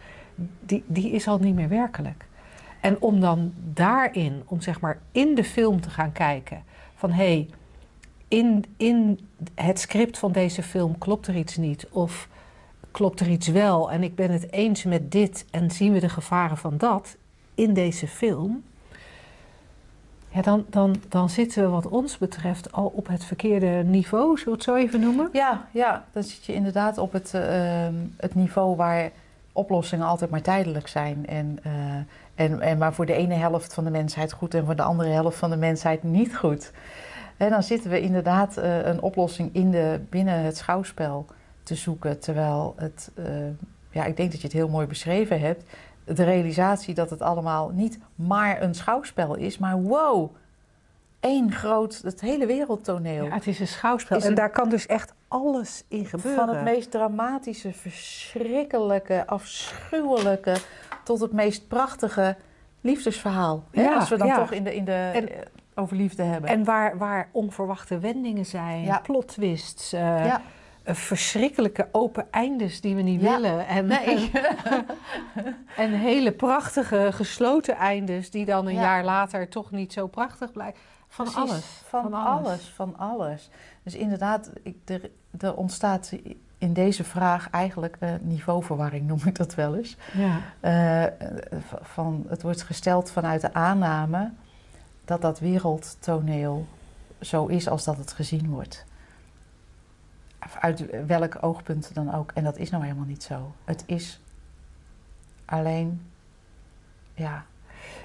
die, 0.60 0.84
die 0.86 1.10
is 1.10 1.28
al 1.28 1.38
niet 1.38 1.54
meer 1.54 1.68
werkelijk. 1.68 2.26
En 2.80 3.00
om 3.00 3.20
dan 3.20 3.52
daarin, 3.72 4.42
om 4.46 4.60
zeg 4.60 4.80
maar 4.80 4.98
in 5.12 5.34
de 5.34 5.44
film 5.44 5.80
te 5.80 5.90
gaan 5.90 6.12
kijken 6.12 6.62
van 6.94 7.10
hé, 7.10 7.24
hey, 7.24 7.48
in, 8.28 8.64
in 8.76 9.20
het 9.54 9.80
script 9.80 10.18
van 10.18 10.32
deze 10.32 10.62
film 10.62 10.98
klopt 10.98 11.26
er 11.26 11.36
iets 11.36 11.56
niet 11.56 11.86
of 11.90 12.28
klopt 12.90 13.20
er 13.20 13.28
iets 13.28 13.48
wel 13.48 13.90
en 13.90 14.02
ik 14.02 14.14
ben 14.14 14.30
het 14.30 14.52
eens 14.52 14.84
met 14.84 15.12
dit 15.12 15.44
en 15.50 15.70
zien 15.70 15.92
we 15.92 16.00
de 16.00 16.08
gevaren 16.08 16.56
van 16.56 16.74
dat 16.76 17.16
in 17.54 17.74
deze 17.74 18.08
film, 18.08 18.62
ja, 20.28 20.42
dan, 20.42 20.64
dan, 20.70 20.96
dan 21.08 21.30
zitten 21.30 21.62
we 21.62 21.68
wat 21.68 21.88
ons 21.88 22.18
betreft 22.18 22.72
al 22.72 22.92
op 22.94 23.08
het 23.08 23.24
verkeerde 23.24 23.82
niveau, 23.86 24.28
zullen 24.28 24.44
we 24.44 24.50
het 24.50 24.62
zo 24.62 24.74
even 24.74 25.00
noemen? 25.00 25.28
Ja, 25.32 25.66
ja 25.72 26.04
dan 26.12 26.22
zit 26.22 26.44
je 26.44 26.54
inderdaad 26.54 26.98
op 26.98 27.12
het, 27.12 27.32
uh, 27.34 27.42
het 28.16 28.34
niveau 28.34 28.76
waar 28.76 29.10
oplossingen 29.52 30.06
altijd 30.06 30.30
maar 30.30 30.42
tijdelijk 30.42 30.88
zijn. 30.88 31.26
En, 31.26 31.58
uh, 31.66 31.72
en, 32.34 32.60
en 32.60 32.78
maar 32.78 32.94
voor 32.94 33.06
de 33.06 33.12
ene 33.12 33.34
helft 33.34 33.74
van 33.74 33.84
de 33.84 33.90
mensheid 33.90 34.32
goed 34.32 34.54
en 34.54 34.64
voor 34.64 34.76
de 34.76 34.82
andere 34.82 35.10
helft 35.10 35.38
van 35.38 35.50
de 35.50 35.56
mensheid 35.56 36.02
niet 36.02 36.36
goed. 36.36 36.72
En 37.38 37.50
dan 37.50 37.62
zitten 37.62 37.90
we 37.90 38.00
inderdaad 38.00 38.58
uh, 38.58 38.86
een 38.86 39.00
oplossing 39.00 39.54
in 39.54 39.70
de, 39.70 40.00
binnen 40.10 40.42
het 40.42 40.56
schouwspel 40.56 41.26
te 41.62 41.74
zoeken. 41.74 42.18
Terwijl 42.18 42.74
het, 42.76 43.10
ja, 43.90 44.04
ik 44.04 44.16
denk 44.16 44.30
dat 44.30 44.40
je 44.40 44.46
het 44.46 44.56
heel 44.56 44.68
mooi 44.68 44.86
beschreven 44.86 45.40
hebt 45.40 45.64
de 46.14 46.24
realisatie 46.24 46.94
dat 46.94 47.10
het 47.10 47.22
allemaal 47.22 47.70
niet 47.74 47.98
maar 48.14 48.62
een 48.62 48.74
schouwspel 48.74 49.34
is, 49.34 49.58
maar 49.58 49.82
wow, 49.82 50.34
één 51.20 51.52
groot, 51.52 52.00
het 52.02 52.20
hele 52.20 52.46
wereldtoneel. 52.46 53.24
Ja, 53.24 53.34
het 53.34 53.46
is 53.46 53.60
een 53.60 53.66
schouwspel 53.66 54.20
en 54.20 54.34
daar 54.34 54.50
kan 54.50 54.68
dus 54.68 54.86
echt 54.86 55.12
alles 55.28 55.84
in 55.88 56.06
gebeuren. 56.06 56.46
Van 56.46 56.56
het 56.56 56.64
meest 56.64 56.90
dramatische, 56.90 57.72
verschrikkelijke, 57.72 59.26
afschuwelijke 59.26 60.56
tot 61.04 61.20
het 61.20 61.32
meest 61.32 61.68
prachtige 61.68 62.36
liefdesverhaal. 62.80 63.64
Ja? 63.72 63.94
Als 63.94 64.08
we 64.08 64.16
dan 64.16 64.26
ja. 64.26 64.36
toch 64.36 64.52
in 64.52 64.64
de, 64.64 64.74
in 64.74 64.84
de 64.84 65.10
en, 65.14 65.28
over 65.78 65.96
liefde 65.96 66.22
hebben. 66.22 66.50
En 66.50 66.64
waar, 66.64 66.98
waar 66.98 67.28
onverwachte 67.32 67.98
wendingen 67.98 68.46
zijn, 68.46 68.82
ja. 68.82 68.98
plot 68.98 69.28
twists. 69.28 69.94
Uh, 69.94 70.00
ja 70.00 70.42
verschrikkelijke 70.94 71.88
open 71.92 72.26
eindes 72.30 72.80
die 72.80 72.94
we 72.94 73.02
niet 73.02 73.20
ja. 73.20 73.40
willen. 73.40 73.66
En, 73.66 73.86
nee. 73.86 74.30
en 75.76 75.92
hele 75.92 76.32
prachtige 76.32 77.08
gesloten 77.12 77.76
eindes 77.76 78.30
die 78.30 78.44
dan 78.44 78.66
een 78.66 78.74
ja. 78.74 78.80
jaar 78.80 79.04
later 79.04 79.48
toch 79.48 79.70
niet 79.70 79.92
zo 79.92 80.06
prachtig 80.06 80.52
blijken. 80.52 80.80
Van 81.08 81.34
alles. 81.34 81.64
Van, 81.84 82.02
van 82.02 82.14
alles. 82.14 82.46
alles. 82.46 82.68
Van 82.68 82.96
alles. 82.98 83.50
Dus 83.82 83.94
inderdaad, 83.94 84.50
ik, 84.62 84.76
er, 84.84 85.10
er 85.38 85.56
ontstaat 85.56 86.12
in 86.58 86.72
deze 86.72 87.04
vraag 87.04 87.50
eigenlijk 87.50 87.96
uh, 88.00 88.10
niveauverwarring, 88.20 89.06
noem 89.06 89.20
ik 89.24 89.36
dat 89.36 89.54
wel 89.54 89.76
eens. 89.76 89.96
Ja. 90.12 91.10
Uh, 91.10 91.28
van, 91.82 92.24
het 92.28 92.42
wordt 92.42 92.62
gesteld 92.62 93.10
vanuit 93.10 93.40
de 93.40 93.54
aanname 93.54 94.30
dat 95.08 95.20
dat 95.20 95.38
wereldtoneel 95.38 96.66
zo 97.20 97.46
is 97.46 97.68
als 97.68 97.84
dat 97.84 97.96
het 97.96 98.12
gezien 98.12 98.50
wordt 98.50 98.86
uit 100.60 101.06
welk 101.06 101.38
oogpunt 101.40 101.94
dan 101.94 102.14
ook. 102.14 102.30
En 102.34 102.44
dat 102.44 102.58
is 102.58 102.70
nou 102.70 102.82
helemaal 102.82 103.06
niet 103.06 103.22
zo. 103.22 103.52
Het 103.64 103.82
is 103.86 104.20
alleen, 105.44 106.02
ja. 107.14 107.44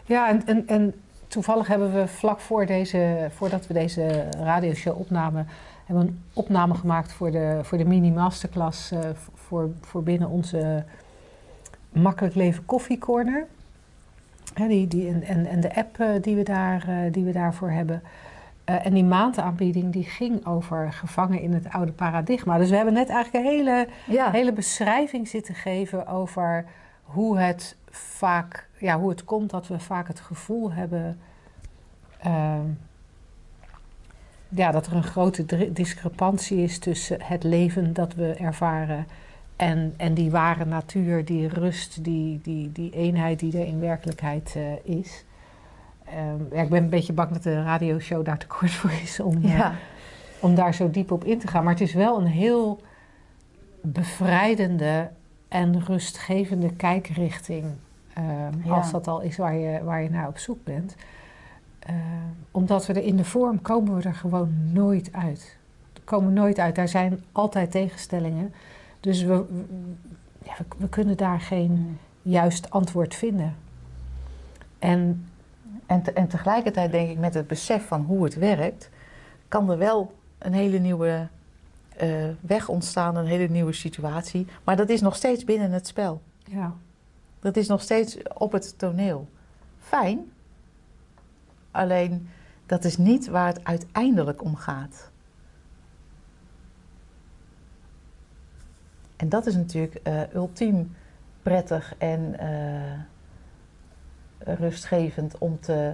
Ja, 0.06 0.30
en, 0.30 0.46
en, 0.46 0.68
en 0.68 0.94
toevallig 1.28 1.68
hebben 1.68 1.94
we 1.94 2.08
vlak 2.08 2.40
voor 2.40 2.66
deze, 2.66 3.28
voordat 3.32 3.68
we 3.68 3.74
deze 3.74 4.30
radioshow 4.30 5.00
opnamen, 5.00 5.48
hebben 5.86 6.06
we 6.06 6.12
een 6.12 6.24
opname 6.34 6.74
gemaakt 6.74 7.14
voor 7.14 7.32
de, 7.32 7.60
voor 7.62 7.78
de 7.78 7.86
mini-masterclass 7.86 8.92
uh, 8.92 9.00
voor, 9.34 9.70
voor 9.82 10.04
binnen 10.04 10.30
onze 10.30 10.84
Makkelijk 11.90 12.36
Leven 12.36 12.66
Koffiecorner. 12.66 13.48
Die, 14.54 14.88
die, 14.88 15.08
en, 15.08 15.46
en 15.46 15.60
de 15.60 15.76
app 15.76 16.00
uh, 16.00 16.08
die, 16.22 16.36
we 16.36 16.44
daar, 16.44 16.86
uh, 16.90 17.12
die 17.12 17.24
we 17.24 17.32
daarvoor 17.32 17.72
hebben. 17.72 18.04
Uh, 18.70 18.86
en 18.86 18.94
die 18.94 19.04
maandaanbieding 19.04 19.94
die 19.94 20.04
ging 20.04 20.46
over 20.46 20.94
gevangen 20.94 21.42
in 21.42 21.54
het 21.54 21.70
oude 21.70 21.92
paradigma. 21.92 22.58
Dus 22.58 22.70
we 22.70 22.76
hebben 22.76 22.94
net 22.94 23.10
eigenlijk 23.10 23.46
een 23.46 23.52
hele, 23.52 23.88
ja. 24.06 24.32
hele 24.32 24.54
beschrijving 24.54 25.28
zitten 25.28 25.56
geven 25.56 26.08
over 26.08 26.66
hoe 27.04 27.40
het 27.40 27.76
vaak, 27.90 28.70
ja, 28.78 29.00
hoe 29.00 29.10
het 29.10 29.24
komt 29.24 29.50
dat 29.50 29.68
we 29.68 29.80
vaak 29.80 30.08
het 30.08 30.20
gevoel 30.20 30.72
hebben 30.72 31.20
uh, 32.26 32.60
ja, 34.56 34.72
dat 34.72 34.86
er 34.86 34.94
een 34.94 35.04
grote 35.04 35.72
discrepantie 35.74 36.58
is 36.58 36.80
tussen 36.80 37.22
het 37.22 37.44
leven 37.44 37.94
dat 37.94 38.14
we 38.14 38.34
ervaren 38.34 39.08
en, 39.56 39.94
en 39.98 40.14
die 40.14 40.32
ware 40.32 40.66
natuur, 40.66 41.26
die 41.26 41.48
rust, 41.48 42.04
die, 42.04 42.40
die, 42.44 42.72
die 42.72 42.92
eenheid 42.92 43.40
die 43.40 43.60
er 43.60 43.66
in 43.66 43.80
werkelijkheid 43.80 44.54
uh, 44.58 44.98
is. 44.98 45.24
Um, 46.08 46.48
ja, 46.52 46.62
ik 46.62 46.70
ben 46.70 46.84
een 46.84 46.90
beetje 46.90 47.14
bang 47.14 47.32
dat 47.32 47.44
de 47.44 47.64
radioshow 47.64 48.26
daar 48.26 48.38
te 48.38 48.48
kort 48.48 48.72
voor 48.72 48.92
is 48.92 49.20
om, 49.20 49.38
ja. 49.42 49.72
uh, 49.72 49.78
om 50.40 50.56
daar 50.56 50.74
zo 50.74 50.90
diep 50.90 51.12
op 51.12 51.24
in 51.24 51.40
te 51.40 51.48
gaan. 51.48 51.64
Maar 51.64 51.74
het 51.74 51.82
is 51.82 51.94
wel 51.94 52.20
een 52.20 52.28
heel 52.28 52.82
bevrijdende 53.82 55.10
en 55.48 55.84
rustgevende 55.86 56.74
kijkrichting. 56.74 57.66
Um, 58.18 58.62
ja. 58.64 58.74
Als 58.74 58.92
dat 58.92 59.08
al 59.08 59.22
is 59.22 59.38
waar 59.38 59.56
je, 59.56 59.84
waar 59.84 60.04
je 60.04 60.10
naar 60.10 60.28
op 60.28 60.38
zoek 60.38 60.64
bent. 60.64 60.96
Uh, 61.90 61.96
omdat 62.52 62.86
we 62.86 62.94
er 62.94 63.04
in 63.04 63.16
de 63.16 63.26
vorm 63.26 63.62
komen 63.62 63.96
we 63.96 64.02
er 64.02 64.16
gewoon 64.16 64.54
nooit 64.72 65.10
uit. 65.14 65.58
We 65.94 66.02
komen 66.04 66.34
nooit 66.34 66.60
uit. 66.60 66.76
Daar 66.76 66.88
zijn 66.88 67.24
altijd 67.32 67.72
tegenstellingen. 67.72 68.54
Dus 69.04 69.24
we, 69.24 69.46
ja, 70.44 70.54
we, 70.58 70.66
we 70.78 70.90
kunnen 70.90 71.18
daar 71.18 71.40
geen 71.40 71.98
juist 72.22 72.70
antwoord 72.70 73.16
vinden. 73.16 73.56
En 74.80 75.28
en, 75.86 76.02
te, 76.02 76.12
en 76.14 76.28
tegelijkertijd 76.28 76.92
denk 76.92 77.10
ik 77.10 77.18
met 77.18 77.34
het 77.34 77.48
besef 77.48 77.88
van 77.88 78.02
hoe 78.02 78.24
het 78.24 78.36
werkt, 78.36 78.90
kan 79.48 79.72
er 79.72 79.78
wel 79.78 80.14
een 80.38 80.54
hele 80.54 80.78
nieuwe 80.78 81.28
uh, 82.04 82.26
weg 82.42 82.70
ontstaan, 82.70 83.16
een 83.16 83.26
hele 83.26 83.48
nieuwe 83.48 83.74
situatie. 83.74 84.48
Maar 84.64 84.76
dat 84.76 84.90
is 84.90 85.02
nog 85.02 85.16
steeds 85.16 85.44
binnen 85.44 85.72
het 85.72 85.88
spel. 85.88 86.22
Ja. 86.44 86.74
Dat 87.40 87.58
is 87.58 87.68
nog 87.68 87.82
steeds 87.82 88.18
op 88.34 88.52
het 88.52 88.78
toneel. 88.78 89.28
Fijn, 89.80 90.32
alleen 91.72 92.30
dat 92.66 92.84
is 92.84 92.98
niet 92.98 93.28
waar 93.28 93.48
het 93.48 93.64
uiteindelijk 93.64 94.44
om 94.44 94.56
gaat. 94.56 95.12
En 99.24 99.30
dat 99.30 99.46
is 99.46 99.56
natuurlijk 99.56 100.00
uh, 100.08 100.22
ultiem 100.34 100.96
prettig 101.42 101.96
en 101.98 102.36
uh, 102.42 103.00
rustgevend 104.60 105.38
om, 105.38 105.60
te, 105.60 105.94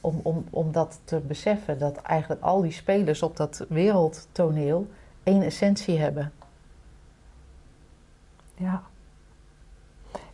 om, 0.00 0.20
om, 0.22 0.44
om 0.50 0.72
dat 0.72 1.00
te 1.04 1.18
beseffen. 1.18 1.78
Dat 1.78 1.96
eigenlijk 1.96 2.42
al 2.42 2.60
die 2.60 2.72
spelers 2.72 3.22
op 3.22 3.36
dat 3.36 3.66
wereldtoneel 3.68 4.86
één 5.22 5.42
essentie 5.42 5.98
hebben. 5.98 6.32
Ja. 8.54 8.82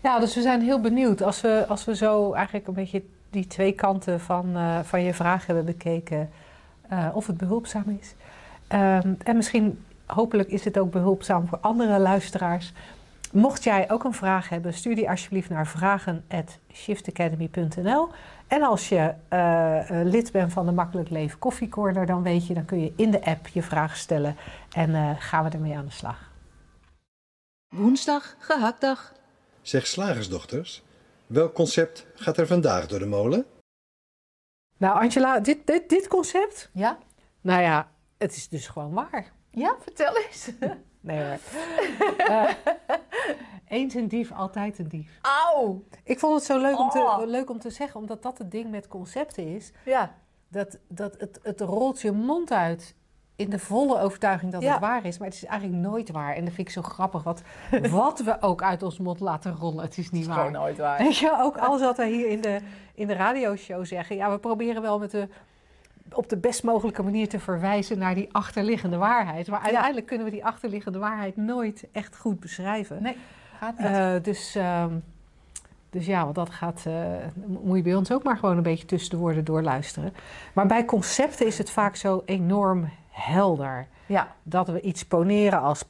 Ja, 0.01 0.19
dus 0.19 0.35
we 0.35 0.41
zijn 0.41 0.63
heel 0.63 0.81
benieuwd 0.81 1.23
als 1.23 1.41
we, 1.41 1.65
als 1.69 1.85
we 1.85 1.97
zo 1.97 2.33
eigenlijk 2.33 2.67
een 2.67 2.75
beetje 2.75 3.03
die 3.31 3.47
twee 3.47 3.73
kanten 3.73 4.21
van, 4.21 4.57
uh, 4.57 4.81
van 4.81 5.03
je 5.03 5.15
vraag 5.15 5.47
hebben 5.47 5.65
bekeken, 5.65 6.31
of 7.13 7.27
het 7.27 7.37
behulpzaam 7.37 7.99
is. 8.01 8.15
Um, 8.69 9.17
en 9.25 9.37
misschien, 9.37 9.85
hopelijk 10.07 10.49
is 10.49 10.65
het 10.65 10.79
ook 10.79 10.91
behulpzaam 10.91 11.49
voor 11.49 11.59
andere 11.59 11.99
luisteraars 11.99 12.73
Mocht 13.33 13.65
jij 13.65 13.91
ook 13.91 14.05
een 14.05 14.15
vraag 14.15 14.49
hebben, 14.49 14.75
stuur 14.75 14.95
die 14.95 15.11
alsjeblieft 15.11 15.49
naar 15.49 15.67
vragen.shiftacademy.nl. 15.67 18.09
En 18.47 18.63
als 18.63 18.89
je 18.89 19.15
uh, 19.33 19.81
lid 20.05 20.33
bent 20.33 20.53
van 20.53 20.67
de 20.67 20.73
Makkelijk 20.73 21.11
Leven 21.11 21.39
Koffie 21.39 21.69
Corner, 21.69 22.07
dan 22.07 22.23
weet 22.23 22.47
je, 22.47 22.55
dan 22.55 22.65
kun 22.65 22.81
je 22.81 22.93
in 22.97 23.11
de 23.11 23.25
app 23.25 23.47
je 23.47 23.63
vraag 23.63 23.97
stellen 23.97 24.37
en 24.73 24.91
uh, 24.91 25.11
gaan 25.19 25.45
we 25.45 25.51
ermee 25.51 25.77
aan 25.77 25.85
de 25.85 25.91
slag. 25.91 26.31
Woensdag, 27.69 28.37
gehaktdag. 28.39 29.13
Zeg 29.63 29.87
slagersdochters, 29.87 30.83
welk 31.27 31.55
concept 31.55 32.07
gaat 32.15 32.37
er 32.37 32.47
vandaag 32.47 32.87
door 32.87 32.99
de 32.99 33.07
molen? 33.07 33.45
Nou, 34.77 35.03
Angela, 35.03 35.41
dit, 35.41 35.67
dit, 35.67 35.89
dit 35.89 36.09
concept? 36.09 36.71
Ja. 36.73 36.99
Nou 37.41 37.63
ja, 37.63 37.91
het 38.19 38.37
is 38.37 38.49
dus 38.49 38.67
gewoon 38.67 38.93
waar. 38.93 39.33
Ja, 39.57 39.77
vertel 39.81 40.17
eens. 40.17 40.51
Nee 41.01 41.25
hoor. 41.25 41.39
uh, 42.29 42.51
eens 43.69 43.95
een 43.95 44.09
dief, 44.09 44.33
altijd 44.33 44.79
een 44.79 44.89
dief. 44.89 45.19
Auw! 45.23 45.85
Ik 46.05 46.19
vond 46.19 46.35
het 46.35 46.45
zo 46.45 46.61
leuk, 46.61 46.79
om 46.79 46.91
te, 46.91 46.99
oh. 46.99 47.23
leuk 47.25 47.51
om 47.51 47.59
te 47.59 47.71
zeggen, 47.71 48.01
omdat 48.01 48.23
dat 48.23 48.39
het 48.39 48.51
ding 48.51 48.71
met 48.71 48.89
concepten 48.89 49.55
is. 49.55 49.73
Ja. 49.85 50.15
Dat, 50.49 50.79
dat 50.89 51.21
het, 51.21 51.41
het 51.43 51.61
rolt 51.61 52.01
je 52.01 52.13
mond 52.13 52.53
uit 52.53 52.95
in 53.37 53.51
de 53.51 53.59
volle 53.59 54.01
overtuiging 54.01 54.53
dat 54.53 54.63
ja. 54.63 54.71
het 54.71 54.81
waar 54.81 55.05
is. 55.05 55.19
Maar 55.19 55.29
het 55.29 55.37
is 55.37 55.45
eigenlijk 55.45 55.81
nooit 55.81 56.11
waar. 56.11 56.35
En 56.35 56.45
dat 56.45 56.55
vind 56.55 56.67
ik 56.67 56.75
zo 56.75 56.83
grappig. 56.83 57.23
Wat, 57.23 57.43
wat 57.91 58.21
we 58.21 58.43
ook 58.43 58.63
uit 58.63 58.83
ons 58.83 58.99
mond 58.99 59.21
laten 59.21 59.57
rollen, 59.57 59.85
het 59.85 59.99
is 59.99 60.11
niet 60.11 60.11
het 60.11 60.21
is 60.21 60.27
waar. 60.27 60.37
gewoon 60.37 60.53
nooit 60.53 60.79
waar. 60.79 60.99
Weet 61.03 61.17
je, 61.17 61.37
ook 61.41 61.59
alles 61.59 61.81
wat 61.81 61.97
we 61.97 62.07
hier 62.07 62.29
in 62.29 62.41
de, 62.41 62.61
in 62.95 63.07
de 63.07 63.15
radioshow 63.15 63.85
zeggen. 63.85 64.17
Ja, 64.17 64.31
we 64.31 64.39
proberen 64.39 64.83
wel 64.83 64.99
met 64.99 65.11
de 65.11 65.29
op 66.17 66.29
de 66.29 66.37
best 66.37 66.63
mogelijke 66.63 67.03
manier 67.03 67.29
te 67.29 67.39
verwijzen 67.41 67.99
naar 67.99 68.15
die 68.15 68.29
achterliggende 68.33 68.97
waarheid. 68.97 69.49
Maar 69.49 69.61
uiteindelijk 69.61 70.07
kunnen 70.07 70.27
we 70.27 70.33
die 70.33 70.45
achterliggende 70.45 70.99
waarheid 70.99 71.37
nooit 71.37 71.87
echt 71.93 72.17
goed 72.17 72.41
beschrijven. 72.41 73.03
Nee, 73.03 73.17
gaat 73.59 73.79
niet. 73.79 73.87
Eh, 73.87 74.15
dus, 74.23 74.55
ehm, 74.55 74.95
dus 75.91 76.07
ja, 76.07 76.23
want 76.23 76.35
dat 76.35 76.51
gaat, 76.51 76.83
eh, 76.87 76.95
moet 77.47 77.77
je 77.77 77.83
bij 77.83 77.95
ons 77.95 78.13
ook 78.13 78.23
maar 78.23 78.37
gewoon 78.37 78.57
een 78.57 78.63
beetje 78.63 78.87
tussen 78.87 79.11
de 79.11 79.17
woorden 79.17 79.45
doorluisteren. 79.45 80.13
Maar 80.53 80.67
bij 80.67 80.85
concepten 80.85 81.47
is 81.47 81.59
het 81.59 81.71
vaak 81.71 81.97
zo 81.97 82.23
enorm 82.25 82.89
helder. 83.11 83.87
ja, 84.07 84.35
Dat 84.43 84.69
we 84.69 84.81
iets 84.81 85.05
poneren 85.05 85.61
als 85.61 85.85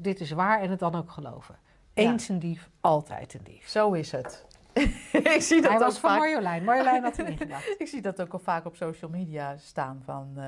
dit 0.00 0.20
is 0.20 0.30
waar 0.30 0.60
en 0.60 0.70
het 0.70 0.78
dan 0.78 0.94
ook 0.94 1.10
geloven. 1.10 1.56
Eens 1.94 2.28
een 2.28 2.38
dief, 2.38 2.68
altijd 2.80 3.34
een 3.34 3.40
dief. 3.44 3.68
zo 3.68 3.92
is 3.92 4.12
het. 4.12 4.46
ik 5.36 5.42
zie 5.42 5.60
dat 5.60 5.70
Hij 5.70 5.78
ook 5.78 5.84
was 5.84 5.98
van 5.98 6.10
vaak. 6.10 6.18
Marjolein. 6.18 6.64
Marjolein 6.64 7.02
had 7.02 7.18
erin 7.18 7.36
gedacht. 7.46 7.74
Ik 7.78 7.88
zie 7.88 8.02
dat 8.02 8.20
ook 8.20 8.32
al 8.32 8.38
vaak 8.38 8.64
op 8.66 8.76
social 8.76 9.10
media 9.10 9.56
staan. 9.56 10.02
Van, 10.04 10.32
eh, 10.36 10.44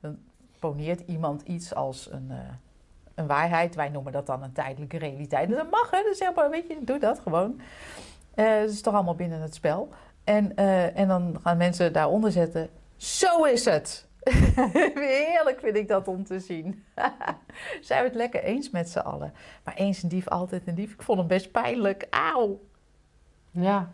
dan 0.00 0.18
poneert 0.58 1.00
iemand 1.06 1.42
iets 1.42 1.74
als 1.74 2.10
een, 2.10 2.26
eh, 2.30 2.36
een 3.14 3.26
waarheid. 3.26 3.74
Wij 3.74 3.88
noemen 3.88 4.12
dat 4.12 4.26
dan 4.26 4.42
een 4.42 4.52
tijdelijke 4.52 4.98
realiteit. 4.98 5.50
En 5.50 5.56
dat 5.56 5.70
mag, 5.70 5.90
hè? 5.90 6.02
Dus 6.02 6.18
zeg 6.18 6.34
maar, 6.34 6.50
weet 6.50 6.66
je, 6.66 6.78
doe 6.80 6.98
dat 6.98 7.18
gewoon. 7.18 7.60
Eh 8.34 8.60
dat 8.60 8.70
is 8.70 8.82
toch 8.82 8.94
allemaal 8.94 9.14
binnen 9.14 9.40
het 9.40 9.54
spel. 9.54 9.88
En, 10.24 10.56
en 10.94 11.08
dan 11.08 11.38
gaan 11.42 11.56
mensen 11.56 11.92
daaronder 11.92 12.32
zetten. 12.32 12.68
Zo 12.96 13.44
is 13.44 13.64
het! 13.64 14.06
Heerlijk 14.94 15.60
vind 15.60 15.76
ik 15.76 15.88
dat 15.88 16.08
om 16.08 16.24
te 16.24 16.40
zien. 16.40 16.84
Zijn 17.80 18.00
we 18.02 18.08
het 18.08 18.14
lekker 18.14 18.42
eens 18.42 18.70
met 18.70 18.90
z'n 18.90 18.98
allen? 18.98 19.32
Maar 19.64 19.74
eens 19.74 20.02
een 20.02 20.08
dief, 20.08 20.28
altijd 20.28 20.66
een 20.66 20.74
dief. 20.74 20.92
Ik 20.92 21.02
vond 21.02 21.18
hem 21.18 21.26
best 21.26 21.50
pijnlijk. 21.50 22.06
Auw! 22.10 22.60
Ja, 23.52 23.90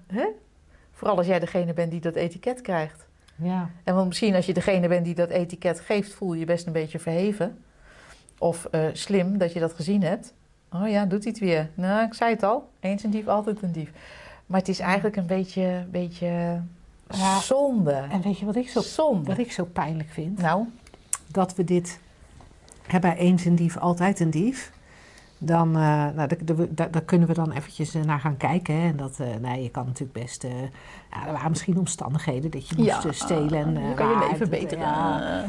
Vooral 0.93 1.17
als 1.17 1.27
jij 1.27 1.39
degene 1.39 1.73
bent 1.73 1.91
die 1.91 2.01
dat 2.01 2.15
etiket 2.15 2.61
krijgt. 2.61 3.07
ja. 3.37 3.71
En 3.85 3.95
want 3.95 4.07
misschien 4.09 4.35
als 4.35 4.47
je 4.47 4.55
degene 4.55 4.89
bent 4.89 5.05
die 5.05 5.15
dat 5.15 5.29
etiket 5.29 5.81
geeft, 5.81 6.13
voel 6.15 6.33
je 6.33 6.39
je 6.41 6.47
best 6.47 6.67
een 6.67 6.73
beetje 6.73 6.99
verheven. 6.99 7.59
Of 8.39 8.65
eh, 8.65 8.81
slim 8.93 9.39
dat 9.39 9.53
je 9.53 9.61
dat 9.61 9.73
gezien 9.73 10.03
hebt. 10.03 10.33
Oh 10.73 10.89
ja, 10.89 11.05
doet 11.07 11.23
hij 11.23 11.33
het 11.33 11.41
weer. 11.41 11.71
Nou, 11.75 12.07
ik 12.07 12.15
zei 12.15 12.31
het 12.35 12.43
al. 12.43 12.69
Eens 12.81 13.03
een 13.03 13.11
dief, 13.11 13.27
altijd 13.29 13.63
een 13.63 13.73
dief. 13.73 13.91
Maar 14.47 14.59
het 14.59 14.69
is 14.69 14.79
eigenlijk 14.79 15.17
een 15.17 15.27
beetje, 15.27 15.87
beetje 15.91 16.61
Ja. 17.11 17.41
zonde. 17.41 17.93
En 18.11 18.21
weet 18.23 18.39
je 18.39 18.45
wat 18.47 18.57
ik, 18.57 18.69
zo, 18.69 18.81
Zonde. 18.81 19.29
wat 19.29 19.39
ik 19.39 19.53
zo 19.53 19.65
pijnlijk 19.65 20.09
vind? 20.09 20.39
Nou, 20.39 20.65
dat 21.27 21.55
we 21.55 21.65
dit 21.65 21.99
hebben 22.87 23.17
eens 23.17 23.45
een 23.45 23.55
dief, 23.57 23.77
altijd 23.77 24.21
een 24.21 24.31
dief. 24.31 24.73
Dan 25.39 25.69
eh, 25.69 26.07
nou, 26.15 26.29
daar, 26.71 27.03
kunnen 27.05 27.29
we 27.29 27.35
dan 27.35 27.51
eventjes 27.53 27.95
eh, 27.95 28.03
naar 28.03 28.21
gaan 28.21 28.37
kijken. 28.37 28.81
Hè. 28.81 28.89
En 28.89 28.97
dat, 28.97 29.19
nee, 29.41 29.63
je 29.63 29.71
kan 29.71 29.87
natuurlijk 29.87 30.13
best... 30.21 30.43
ja, 31.11 31.27
er 31.27 31.33
waren 31.33 31.51
misschien 31.51 31.79
omstandigheden 31.79 32.51
dat 32.51 32.69
je 32.69 32.75
moest 32.79 33.21
stelen. 33.23 33.77
En, 33.77 33.95
kan 33.95 34.09
je 34.09 34.27
leven 34.31 34.51
beter. 34.51 34.79
ja. 34.79 35.45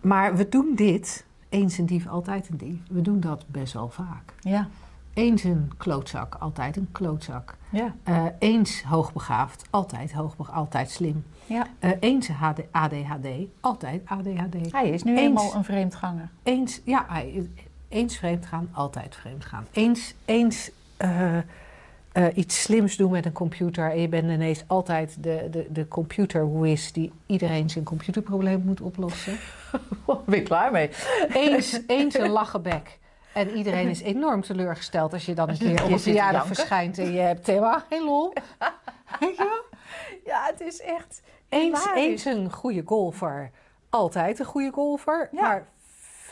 Maar 0.00 0.36
we 0.36 0.48
doen 0.48 0.72
dit, 0.74 1.24
eens 1.48 1.78
een 1.78 1.86
dief, 1.86 2.06
altijd 2.08 2.48
een 2.48 2.56
dief. 2.56 2.78
We 2.90 3.00
doen 3.02 3.20
dat 3.20 3.44
best 3.46 3.72
wel 3.72 3.88
vaak. 3.88 4.32
ja, 4.40 4.68
Eens 5.14 5.44
een 5.44 5.70
klootzak, 5.76 6.34
altijd 6.38 6.76
een 6.76 6.88
klootzak. 6.92 7.56
ja, 7.70 7.94
Eh, 8.02 8.24
eens 8.38 8.82
hoogbegaafd, 8.82 9.64
altijd 9.70 10.12
hoogbegaafd, 10.12 10.56
altijd 10.58 10.90
slim. 10.90 11.24
ja. 11.46 11.66
Eens 12.00 12.28
HD 12.28 12.58
ADHD, 12.70 13.26
altijd 13.60 14.02
ADHD. 14.04 14.72
Hij 14.72 14.88
is 14.88 15.02
nu 15.02 15.10
Eens. 15.12 15.20
eenmaal 15.20 15.54
een 15.54 15.64
vreemdganger. 15.64 16.28
Eens, 16.42 16.80
ja, 16.84 17.04
hij- 17.08 17.48
eens 17.92 18.16
vreemd 18.16 18.46
gaan, 18.46 18.70
altijd 18.72 19.16
vreemd 19.16 19.44
gaan. 19.44 19.66
Eens, 19.72 20.14
eens 20.24 20.70
eh, 20.96 21.36
eh, 22.12 22.26
iets 22.34 22.62
slims 22.62 22.96
doen 22.96 23.10
met 23.10 23.26
een 23.26 23.32
computer 23.32 23.90
en 23.90 24.00
je 24.00 24.08
bent 24.08 24.30
ineens 24.30 24.64
altijd 24.66 25.22
de, 25.22 25.48
de, 25.50 25.66
de 25.70 25.88
computerwiz 25.88 26.90
die 26.90 27.12
iedereen 27.26 27.70
zijn 27.70 27.84
computerprobleem 27.84 28.62
moet 28.64 28.80
oplossen. 28.80 29.38
Ben 30.26 30.38
ik 30.38 30.44
klaar 30.44 30.72
mee. 30.72 30.90
Eens, 31.32 31.80
eens 31.86 32.18
een 32.18 32.30
lachenbek. 32.30 32.98
En 33.34 33.50
iedereen 33.50 33.88
is 33.88 34.00
enorm 34.00 34.40
teleurgesteld 34.40 35.12
als 35.12 35.26
je 35.26 35.34
dan 35.34 35.48
een 35.48 35.56
je 35.58 35.74
keer 35.74 35.84
op 35.84 35.90
te 35.90 35.98
verjaardag 35.98 36.46
verschijnt 36.46 36.98
en 36.98 37.12
je 37.12 37.20
hebt 37.20 37.46
helemaal 37.46 37.80
geen 37.88 38.04
lol. 38.04 38.32
Je? 39.20 39.62
Ja, 40.24 40.46
het 40.46 40.60
is 40.60 40.80
echt... 40.80 41.22
Eens, 41.48 41.86
eens 41.94 42.24
een 42.24 42.52
goede 42.52 42.82
golfer. 42.84 43.50
Altijd 43.90 44.38
een 44.38 44.44
goede 44.44 44.72
golfer. 44.72 45.28
Ja. 45.32 45.42
Maar 45.42 45.66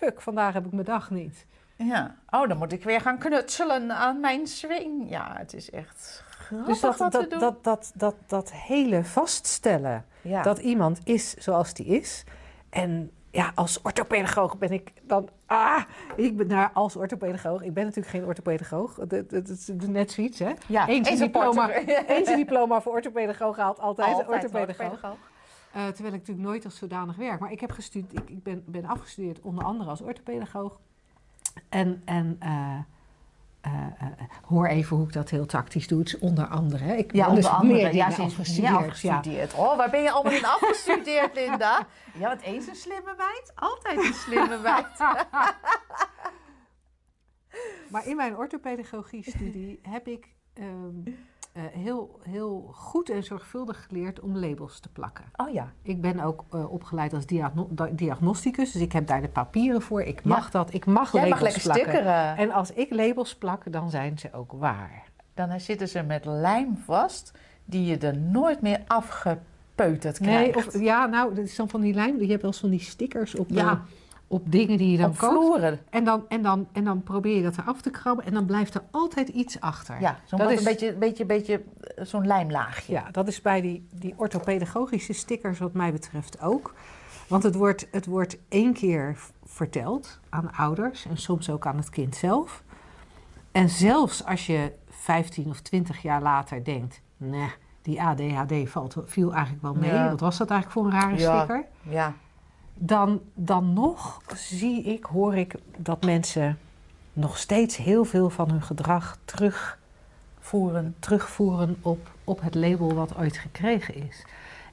fuck, 0.01 0.20
vandaag 0.20 0.53
heb 0.53 0.66
ik 0.66 0.73
mijn 0.73 0.85
dag 0.85 1.11
niet. 1.11 1.46
Ja. 1.84 2.14
Oh, 2.30 2.48
dan 2.48 2.58
moet 2.58 2.72
ik 2.72 2.84
weer 2.84 3.00
gaan 3.00 3.18
knutselen 3.18 3.92
aan 3.92 4.20
mijn 4.20 4.46
swing. 4.46 5.10
Ja, 5.10 5.34
het 5.36 5.54
is 5.54 5.70
echt 5.70 6.24
grappig 6.28 6.66
Dus 6.66 6.80
dat, 6.80 7.12
dat, 7.12 7.30
doen. 7.30 7.38
dat, 7.38 7.64
dat, 7.64 7.92
dat, 7.94 8.14
dat 8.26 8.52
hele 8.52 9.04
vaststellen 9.04 10.04
ja. 10.22 10.42
dat 10.42 10.58
iemand 10.58 11.00
is 11.04 11.34
zoals 11.34 11.74
die 11.74 11.86
is. 11.86 12.24
En 12.70 13.10
ja, 13.30 13.52
als 13.54 13.82
orthopedagoog 13.82 14.58
ben 14.58 14.70
ik 14.70 14.92
dan. 15.02 15.28
Ah, 15.46 15.82
ik 16.16 16.36
ben 16.36 16.48
daar 16.48 16.70
als 16.72 16.96
orthopedagoog. 16.96 17.62
Ik 17.62 17.74
ben 17.74 17.84
natuurlijk 17.84 18.14
geen 18.14 18.24
orthopedagoog. 18.24 18.94
Dat, 18.94 19.48
is 19.48 19.70
net 19.86 20.10
zoiets, 20.10 20.38
hè? 20.38 20.52
ja, 20.66 20.88
eens 20.88 21.08
een 21.08 21.18
diploma. 21.18 21.70
Eens 22.06 22.28
een 22.28 22.36
diploma 22.36 22.80
voor 22.80 22.92
orthopedagoog 22.92 23.56
haalt 23.56 23.80
altijd, 23.80 24.14
Altijd 24.14 24.28
orthopedagoog. 24.28 25.00
Eh, 25.72 25.86
terwijl 25.86 26.14
ik 26.14 26.20
natuurlijk 26.20 26.46
nooit 26.48 26.64
als 26.64 26.76
zodanig 26.76 27.16
werk. 27.16 27.40
Maar 27.40 27.52
ik, 27.52 27.60
heb 27.60 27.70
gestudeerd, 27.70 28.22
ik, 28.22 28.30
ik 28.30 28.42
ben, 28.42 28.62
ben 28.66 28.84
afgestudeerd 28.84 29.40
onder 29.40 29.64
andere 29.64 29.90
als 29.90 30.00
orthopedagoog. 30.00 30.80
En, 31.68 32.02
en 32.04 32.36
eh, 32.40 32.78
eh, 33.60 33.72
eh, 33.98 34.06
hoor 34.46 34.66
even 34.66 34.96
hoe 34.96 35.06
ik 35.06 35.12
dat 35.12 35.30
heel 35.30 35.46
tactisch 35.46 35.88
doe. 35.88 35.98
Het 35.98 36.08
is 36.08 36.18
onder 36.18 36.46
andere. 36.46 36.84
hè. 36.84 36.94
Ik 36.94 37.12
Ja, 37.14 37.26
ben 37.26 37.34
dus 37.34 37.44
onder 37.44 37.58
andere. 37.60 37.82
meer 37.82 37.94
Ja, 37.94 38.08
is 38.08 38.18
afgestudeerd. 38.18 38.74
afgestudeerd. 38.74 39.52
Ja. 39.52 39.58
Oh, 39.58 39.76
waar 39.76 39.90
ben 39.90 40.02
je 40.02 40.10
allemaal 40.10 40.32
in 40.32 40.44
afgestudeerd, 40.44 41.34
Linda? 41.40 41.86
Ja, 42.14 42.28
want 42.28 42.40
eens 42.40 42.66
een 42.66 42.74
slimme 42.76 43.14
meid, 43.16 43.52
altijd 43.54 43.96
een 43.98 44.14
slimme 44.14 44.58
meid. 44.68 44.98
Maar 47.90 48.06
in 48.06 48.16
mijn 48.16 48.36
orthopedagogie-studie 48.36 49.80
heb 49.82 50.06
ik 50.08 50.28
ehm, 50.54 51.12
eh, 51.52 51.62
heel, 51.72 52.18
heel 52.22 52.70
goed 52.74 53.10
en 53.10 53.24
zorgvuldig 53.24 53.84
geleerd 53.88 54.20
om 54.20 54.36
labels 54.38 54.80
te 54.80 54.88
plakken. 54.88 55.24
Oh 55.36 55.52
ja. 55.52 55.72
Ik 55.82 56.00
ben 56.00 56.20
ook 56.20 56.44
eh, 56.50 56.72
opgeleid 56.72 57.12
als 57.14 57.26
diagno- 57.26 57.68
di- 57.70 57.94
diagnosticus, 57.94 58.72
dus 58.72 58.82
ik 58.82 58.92
heb 58.92 59.06
daar 59.06 59.20
de 59.20 59.28
papieren 59.28 59.82
voor. 59.82 60.02
Ik 60.02 60.24
mag 60.24 60.50
dat, 60.50 60.74
ik 60.74 60.86
mag 60.86 61.12
Jij 61.12 61.20
labels 61.28 61.40
mag 61.40 61.42
lekker 61.52 61.62
plakken. 61.62 61.84
stickeren. 61.90 62.36
En 62.36 62.50
als 62.50 62.72
ik 62.72 62.90
labels 62.94 63.34
plak, 63.36 63.72
dan 63.72 63.90
zijn 63.90 64.18
ze 64.18 64.28
ook 64.32 64.52
waar. 64.52 65.02
Dan 65.34 65.60
zitten 65.60 65.88
ze 65.88 66.02
met 66.02 66.24
lijm 66.24 66.76
vast, 66.84 67.32
die 67.64 67.84
je 67.84 67.98
er 67.98 68.16
nooit 68.16 68.60
meer 68.60 68.80
afgepeuterd 68.86 70.20
Nee, 70.20 70.50
krijgt. 70.50 70.68
of, 70.68 70.80
ja, 70.80 71.06
nou, 71.06 71.34
dat 71.34 71.44
is 71.44 71.56
dan 71.56 71.68
van 71.68 71.80
die 71.80 71.94
lijm. 71.94 72.20
Je 72.20 72.26
hebt 72.28 72.42
wel 72.42 72.50
eens 72.50 72.60
van 72.60 72.70
die 72.70 72.80
stickers 72.80 73.34
op, 73.34 73.50
Ja. 73.50 73.82
Op 74.32 74.52
dingen 74.52 74.78
die 74.78 74.90
je 74.90 74.98
dan 74.98 75.10
Op 75.10 75.16
koopt. 75.18 75.32
vloeren. 75.32 75.78
En 75.90 76.04
dan, 76.04 76.24
en, 76.28 76.42
dan, 76.42 76.68
en 76.72 76.84
dan 76.84 77.02
probeer 77.02 77.36
je 77.36 77.42
dat 77.42 77.58
eraf 77.58 77.80
te 77.80 77.90
krabben 77.90 78.24
en 78.24 78.34
dan 78.34 78.44
blijft 78.46 78.74
er 78.74 78.82
altijd 78.90 79.28
iets 79.28 79.60
achter. 79.60 80.00
Ja, 80.00 80.18
zo'n 80.24 80.38
Dat 80.38 80.50
is- 80.50 80.58
een 80.58 80.64
beetje, 80.64 80.92
beetje, 80.94 81.24
beetje 81.26 81.62
eh, 81.80 82.04
zo'n 82.04 82.26
lijmlaagje. 82.26 82.92
Ja, 82.92 83.10
dat 83.10 83.28
is 83.28 83.40
bij 83.42 83.60
die, 83.60 83.86
die 83.92 84.14
orthopedagogische 84.16 85.12
stickers 85.12 85.58
wat 85.58 85.72
mij 85.72 85.92
betreft 85.92 86.40
ook. 86.40 86.74
Want 87.28 87.42
het 87.42 87.54
wordt, 87.54 87.86
het 87.90 88.06
wordt 88.06 88.38
één 88.48 88.72
keer 88.72 89.16
verteld 89.44 90.20
aan 90.28 90.52
ouders 90.52 91.06
en 91.06 91.16
soms 91.16 91.50
ook 91.50 91.66
aan 91.66 91.76
het 91.76 91.90
kind 91.90 92.16
zelf. 92.16 92.62
En 93.52 93.68
zelfs 93.68 94.24
als 94.24 94.46
je 94.46 94.72
15 94.88 95.46
of 95.48 95.60
20 95.60 96.02
jaar 96.02 96.22
later 96.22 96.64
denkt, 96.64 97.00
nee, 97.16 97.48
die 97.82 98.02
ADHD 98.02 98.52
valt, 98.70 98.96
viel 99.04 99.32
eigenlijk 99.32 99.62
wel 99.62 99.74
mee. 99.74 99.90
Ja. 99.92 100.08
Wat 100.10 100.20
was 100.20 100.36
dat 100.38 100.50
eigenlijk 100.50 100.80
voor 100.80 100.92
een 100.92 101.00
rare 101.00 101.18
Ja. 101.20 101.36
sticker? 101.38 101.64
Ja. 101.82 102.14
Dan, 102.82 103.20
dan 103.34 103.72
nog 103.72 104.22
zie 104.34 104.82
ik, 104.82 105.04
hoor 105.04 105.36
ik 105.36 105.54
dat 105.76 106.04
mensen 106.04 106.58
nog 107.12 107.38
steeds 107.38 107.76
heel 107.76 108.04
veel 108.04 108.30
van 108.30 108.50
hun 108.50 108.62
gedrag 108.62 109.18
terugvoeren, 109.24 110.94
terugvoeren 110.98 111.76
op, 111.82 112.10
op 112.24 112.40
het 112.40 112.54
label 112.54 112.94
wat 112.94 113.16
ooit 113.16 113.38
gekregen 113.38 113.94
is. 113.94 114.24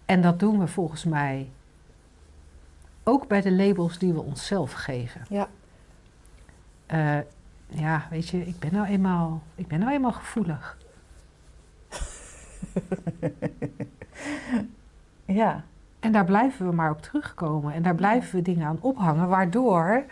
En 0.06 0.22
dat 0.22 0.40
doen 0.40 0.60
we 0.60 0.68
volgens 0.68 1.04
mij 1.04 1.50
ook 3.04 3.28
bij 3.28 3.42
de 3.42 3.52
labels 3.52 3.98
die 3.98 4.14
we 4.14 4.22
onszelf 4.22 4.72
geven. 4.74 5.22
Ja. 5.30 5.50
Eh, 6.86 7.20
ja, 7.68 8.08
weet 8.10 8.28
je, 8.30 8.46
ik 8.46 8.60
ben 8.60 8.74
nou 8.74 8.88
eenmaal, 8.88 9.42
ik 9.56 9.68
ben 9.68 9.80
nou 9.80 9.92
eenmaal 9.92 10.14
gevoelig. 10.14 10.78
Ja. 15.26 15.64
En 16.00 16.12
daar 16.12 16.26
blijven 16.26 16.68
we 16.70 16.76
maar 16.76 16.92
op 16.92 17.02
terugkomen. 17.02 17.74
En 17.74 17.84
daar 17.84 17.96
blijven 17.96 18.36
we 18.36 18.42
dingen 18.42 18.68
aan 18.68 18.78
ophangen, 18.82 19.28
waardoor, 19.28 20.06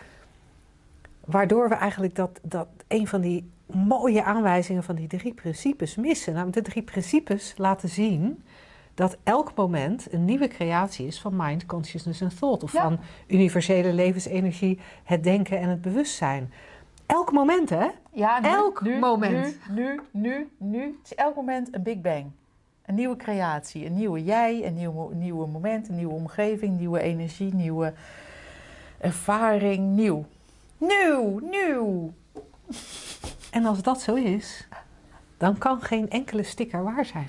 waardoor 1.24 1.68
we 1.68 1.74
eigenlijk 1.74 2.14
dat, 2.14 2.40
dat 2.42 2.68
een 2.88 3.06
van 3.06 3.20
die 3.20 3.50
mooie 3.66 4.22
aanwijzingen 4.24 4.82
van 4.84 4.94
die 4.94 5.08
drie 5.08 5.34
principes 5.34 5.96
missen. 5.96 6.32
Namelijk 6.32 6.56
de 6.64 6.70
drie 6.70 6.82
principes 6.82 7.54
laten 7.56 7.88
zien 7.88 8.42
dat 8.94 9.16
elk 9.22 9.54
moment 9.54 10.12
een 10.12 10.24
nieuwe 10.24 10.48
creatie 10.48 11.06
is 11.06 11.20
van 11.20 11.36
mind, 11.36 11.66
consciousness 11.66 12.20
en 12.20 12.36
thought. 12.38 12.62
Of 12.62 12.72
Ja. 12.72 12.82
van 12.82 12.98
universele 13.26 13.92
levensenergie, 13.92 14.78
het 15.04 15.22
denken 15.24 15.58
en 15.60 15.68
het 15.68 15.80
bewustzijn. 15.80 16.52
Elk 17.06 17.32
moment, 17.32 17.70
hè? 17.70 17.86
Ja, 18.12 18.40
nu, 18.40 18.48
Elk 18.48 18.82
nu, 18.82 18.98
moment. 18.98 19.58
Nu, 19.70 19.74
nu, 19.74 20.00
nu, 20.10 20.48
nu. 20.58 20.80
Het 20.82 21.04
is 21.04 21.14
elk 21.14 21.34
moment 21.34 21.74
een 21.74 21.82
Big 21.82 22.00
Bang. 22.00 22.24
Een 22.86 22.94
nieuwe 22.94 23.16
creatie, 23.16 23.86
een 23.86 23.94
nieuwe 23.94 24.24
jij, 24.24 24.66
een 24.66 24.74
nieuw, 24.74 25.10
nieuwe 25.14 25.46
moment, 25.46 25.88
een 25.88 25.96
nieuwe 25.96 26.14
omgeving, 26.14 26.78
nieuwe 26.78 27.00
energie, 27.00 27.54
nieuwe 27.54 27.92
ervaring, 28.98 29.96
nieuw. 29.96 30.24
Nieuw, 30.78 31.38
nieuw. 31.38 32.12
En 33.50 33.64
als 33.64 33.82
dat 33.82 34.00
zo 34.00 34.14
is, 34.14 34.68
dan 35.36 35.58
kan 35.58 35.80
geen 35.80 36.10
enkele 36.10 36.42
sticker 36.42 36.82
waar 36.84 37.04
zijn. 37.04 37.28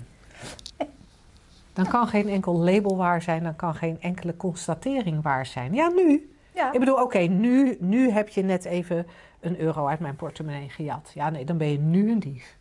Dan 1.74 1.88
kan 1.88 2.08
geen 2.08 2.30
enkel 2.30 2.58
label 2.58 2.98
waar 2.98 3.22
zijn, 3.22 3.44
dan 3.44 3.56
kan 3.56 3.76
geen 3.76 4.02
enkele 4.02 4.38
constatering 4.38 5.22
waar 5.22 5.46
zijn. 5.46 5.74
Ja, 5.74 5.88
nu. 5.88 6.36
Ja. 6.54 6.72
Ik 6.72 6.80
bedoel, 6.80 7.02
oké, 7.02 7.20
nu, 7.20 7.78
nu 7.80 8.10
heb 8.10 8.30
je 8.30 8.44
net 8.44 8.66
even 8.66 9.08
een 9.40 9.60
euro 9.60 9.86
uit 9.86 10.00
mijn 10.00 10.16
portemonnee 10.16 10.70
gejat. 10.70 11.12
Ja, 11.14 11.30
nee, 11.30 11.46
dan 11.46 11.58
ben 11.58 11.72
je 11.72 11.80
nu 11.80 12.12
een 12.12 12.20
dief. 12.20 12.57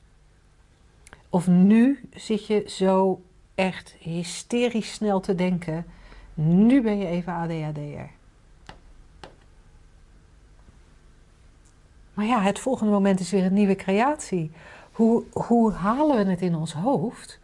Of 1.36 1.46
nu 1.46 2.08
zit 2.14 2.46
je 2.46 2.64
zo 2.66 3.22
echt 3.54 3.94
hysterisch 3.98 4.92
snel 4.92 5.20
te 5.20 5.34
denken. 5.34 5.86
Nu 6.34 6.82
ben 6.82 6.98
je 6.98 7.06
even 7.06 7.32
ADHD'er. 7.32 8.10
Maar 12.14 12.24
ja, 12.24 12.40
het 12.40 12.58
volgende 12.58 12.92
moment 12.92 13.20
is 13.20 13.30
weer 13.30 13.44
een 13.44 13.52
nieuwe 13.52 13.74
creatie. 13.74 14.50
Hoe, 14.92 15.24
hoe 15.32 15.72
halen 15.72 16.16
we 16.24 16.30
het 16.30 16.42
in 16.42 16.54
ons 16.54 16.72
hoofd 16.72 17.38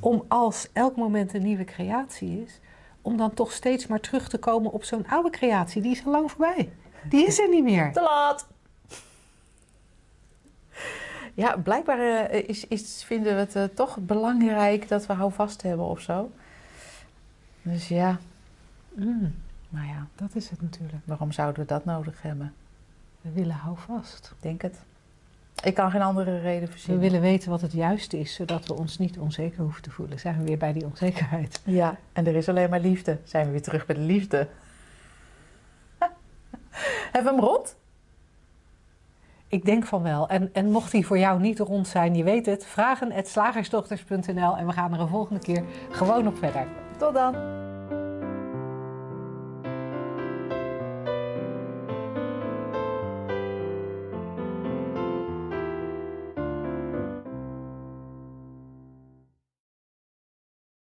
om 0.00 0.24
als 0.28 0.68
elk 0.72 0.96
moment 0.96 1.34
een 1.34 1.42
nieuwe 1.42 1.64
creatie 1.64 2.42
is, 2.44 2.60
om 3.00 3.16
dan 3.16 3.34
toch 3.34 3.52
steeds 3.52 3.86
maar 3.86 4.00
terug 4.00 4.28
te 4.28 4.38
komen 4.38 4.72
op 4.72 4.84
zo'n 4.84 5.08
oude 5.08 5.30
creatie? 5.30 5.82
Die 5.82 5.92
is 5.92 6.04
al 6.04 6.12
lang 6.12 6.30
voorbij. 6.30 6.72
Die 7.08 7.26
is 7.26 7.38
er 7.38 7.48
niet 7.48 7.64
meer. 7.64 7.92
Te 7.92 8.00
laat. 8.02 8.51
Ja, 11.34 11.56
blijkbaar 11.56 11.98
eh, 12.28 12.48
is, 12.48 12.66
is, 12.66 13.02
vinden 13.04 13.34
we 13.34 13.38
het 13.40 13.56
eh, 13.56 13.64
toch 13.64 13.96
belangrijk 14.00 14.88
dat 14.88 15.06
we 15.06 15.12
houvast 15.12 15.62
hebben 15.62 15.86
of 15.86 16.00
zo. 16.00 16.30
Dus 17.62 17.88
ja, 17.88 18.18
Mm, 18.94 19.34
maar 19.68 19.86
ja, 19.86 20.06
dat 20.14 20.34
is 20.34 20.50
het 20.50 20.62
natuurlijk. 20.62 21.02
waarom 21.04 21.32
zouden 21.32 21.62
we 21.62 21.68
dat 21.68 21.84
nodig 21.84 22.22
hebben? 22.22 22.54
We 23.20 23.30
willen 23.32 23.54
houvast. 23.54 24.30
Ik 24.36 24.42
denk 24.42 24.62
het. 24.62 24.78
Ik 25.64 25.74
kan 25.74 25.90
geen 25.90 26.02
andere 26.02 26.38
reden 26.40 26.66
We 26.66 26.70
verzinnen. 26.72 27.00
willen 27.02 27.20
weten 27.20 27.50
wat 27.50 27.60
het 27.60 27.72
juiste 27.72 28.18
is, 28.18 28.34
zodat 28.34 28.66
we 28.66 28.74
ons 28.74 28.98
niet 28.98 29.18
onzeker 29.18 29.60
hoeven 29.62 29.82
te 29.82 29.90
voelen. 29.90 30.18
Zijn 30.20 30.38
we 30.38 30.44
weer 30.44 30.58
bij 30.58 30.72
die 30.72 30.84
onzekerheid? 30.84 31.60
Ja, 31.64 31.96
en 32.12 32.26
er 32.26 32.34
is 32.34 32.48
alleen 32.48 32.70
maar 32.70 32.80
liefde. 32.80 33.18
Zijn 33.24 33.44
we 33.46 33.50
weer 33.52 33.62
terug 33.62 33.86
bij 33.86 33.94
de 33.94 34.00
liefde. 34.00 34.48
Hebben 37.12 37.34
we 37.34 37.40
hem 37.40 37.48
rond? 37.48 37.76
Ik 39.52 39.64
denk 39.64 39.84
van 39.84 40.02
wel. 40.02 40.28
En, 40.28 40.50
en 40.52 40.70
mocht 40.70 40.92
die 40.92 41.06
voor 41.06 41.18
jou 41.18 41.40
niet 41.40 41.58
rond 41.58 41.88
zijn, 41.88 42.14
je 42.14 42.24
weet 42.24 42.46
het, 42.46 42.66
vragen 42.66 43.24
slagersdochters.nl 43.24 44.56
en 44.56 44.66
we 44.66 44.72
gaan 44.72 44.92
er 44.92 45.00
een 45.00 45.08
volgende 45.08 45.40
keer 45.40 45.64
gewoon 45.90 46.26
op 46.26 46.38
verder. 46.38 46.66
Tot 46.98 47.14
dan. 47.14 47.34